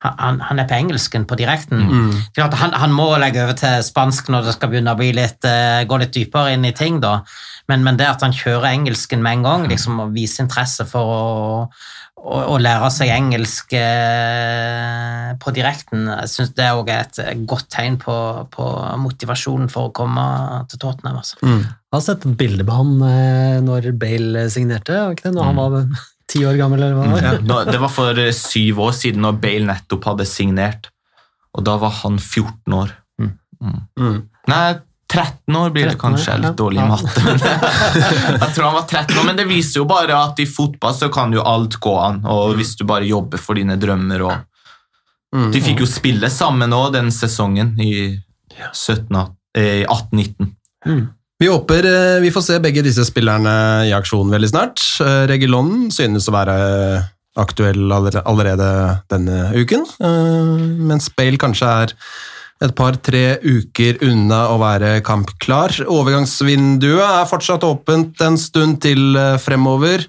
[0.00, 1.84] han, han er på engelsken på direkten.
[2.36, 5.44] Er Han, han må legge over til spansk når det skal begynne å bli litt,
[5.44, 7.00] uh, gå litt dypere inn i ting.
[7.04, 7.20] da.
[7.68, 11.12] Men, men det at han kjører engelsken med en gang, liksom, og viser interesse for
[11.12, 11.26] å,
[12.16, 16.96] å, å lære seg engelsk uh, på direkten, jeg syns det er også
[17.26, 18.16] et godt tegn på,
[18.54, 18.70] på
[19.04, 20.24] motivasjonen for å komme
[20.72, 21.20] til Tottenham.
[21.20, 21.36] Altså.
[21.44, 25.36] Jeg har sett et bilde med han eh, når Bale signerte, ikke det?
[25.36, 25.78] når han var
[26.30, 27.24] ti år gammel, eller hva det var.
[27.26, 30.90] Ja, nå- det var for eh, syv år siden når Bale nettopp hadde signert.
[31.58, 32.92] Og da var han 14 år.
[33.20, 34.20] Mm.
[34.48, 34.60] Nei,
[35.10, 36.30] 13 år blir det 13 år, kanskje.
[36.32, 36.42] Er ja.
[36.46, 37.24] litt dårlig i matte.
[37.26, 37.40] Men
[38.44, 41.08] jeg tror han var 13 år, men det viser jo bare at i fotball så
[41.12, 42.22] kan jo alt gå an.
[42.30, 44.38] Og hvis du bare jobber for dine drømmer og
[45.30, 45.52] Mm.
[45.54, 48.18] De fikk jo spille sammen òg den sesongen i
[48.74, 49.14] 17,
[49.54, 50.48] eh, 18-19.
[51.40, 53.52] Vi håper eh, vi får se begge disse spillerne
[53.88, 54.82] i aksjon veldig snart.
[55.00, 56.56] Eh, Regulon synes å være
[57.40, 58.66] aktuell allerede
[59.08, 60.50] denne uken, eh,
[60.90, 61.94] mens Bale kanskje er
[62.60, 65.72] et par-tre uker unna å være kampklar.
[65.88, 70.04] Overgangsvinduet er fortsatt åpent en stund til fremover.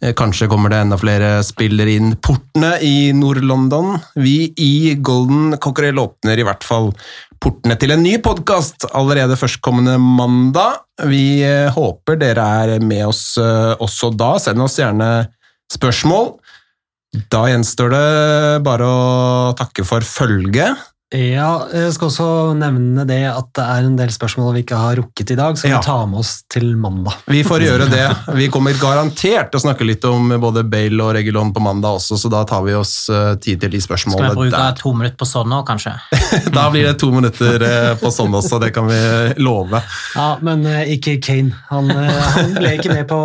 [0.00, 3.96] Eh, Kanskje kommer det enda flere spillere inn portene i Nord-London.
[4.14, 6.92] Vi i Golden Cockerel åpner i hvert fall
[7.42, 10.84] portene til en ny podkast allerede førstkommende mandag.
[11.10, 14.36] Vi eh, håper dere er med oss eh, også da.
[14.42, 15.10] Send oss gjerne
[15.72, 16.36] spørsmål.
[17.32, 18.06] Da gjenstår det
[18.66, 20.78] bare å takke for følget.
[21.08, 24.98] Ja, jeg skal også nevne det at det er en del spørsmål vi ikke har
[24.98, 25.78] rukket i dag, som Ja.
[25.78, 27.14] vi tar med oss til mandag.
[27.24, 28.02] Vi får gjøre det.
[28.36, 32.18] Vi kommer garantert til å snakke litt om både Bale og Regulon på mandag også,
[32.20, 34.76] så da tar vi oss eh, tid til de spørsmålene Skal vi bruke der.
[34.76, 35.94] to minutter på sånn nå, kanskje?
[36.58, 39.00] Da blir det to minutter eh, på sånn også, det kan vi
[39.40, 39.80] love.
[40.14, 41.56] Ja, men eh, ikke Kane.
[41.70, 43.16] Han, han ble ikke med på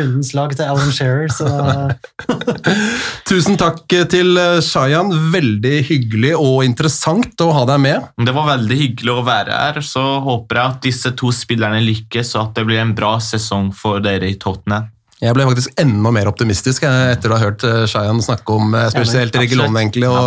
[0.00, 1.92] rundens lag til Alan Shearer, så
[3.28, 5.12] Tusen takk til Shayan.
[5.34, 8.10] Veldig hyggelig og interessant å ha deg med.
[8.26, 9.80] Det var veldig hyggelig å være her.
[9.84, 13.72] Så håper jeg at disse to spillerne lykkes, og at det blir en bra sesong
[13.76, 14.92] for dere i Tottenham.
[15.16, 18.90] Jeg ble faktisk enda mer optimistisk etter å ha hørt eh, Shayan snakke om eh,
[18.92, 20.26] spesielt ja, Regulon, egentlig, og,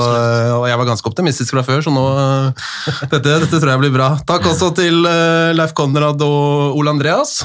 [0.55, 2.05] og jeg var ganske optimistisk fra før, så nå
[3.11, 4.15] dette, dette tror jeg blir bra.
[4.25, 7.43] Takk også til eh, Leif Konrad og Ole Andreas.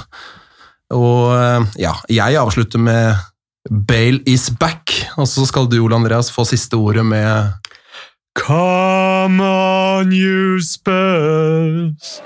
[0.94, 1.32] Og
[1.80, 3.16] ja, jeg avslutter med
[3.64, 7.63] Bale is back, og så skal du, Ole Andreas, få siste ordet med
[8.34, 12.20] Come on, you Spurs!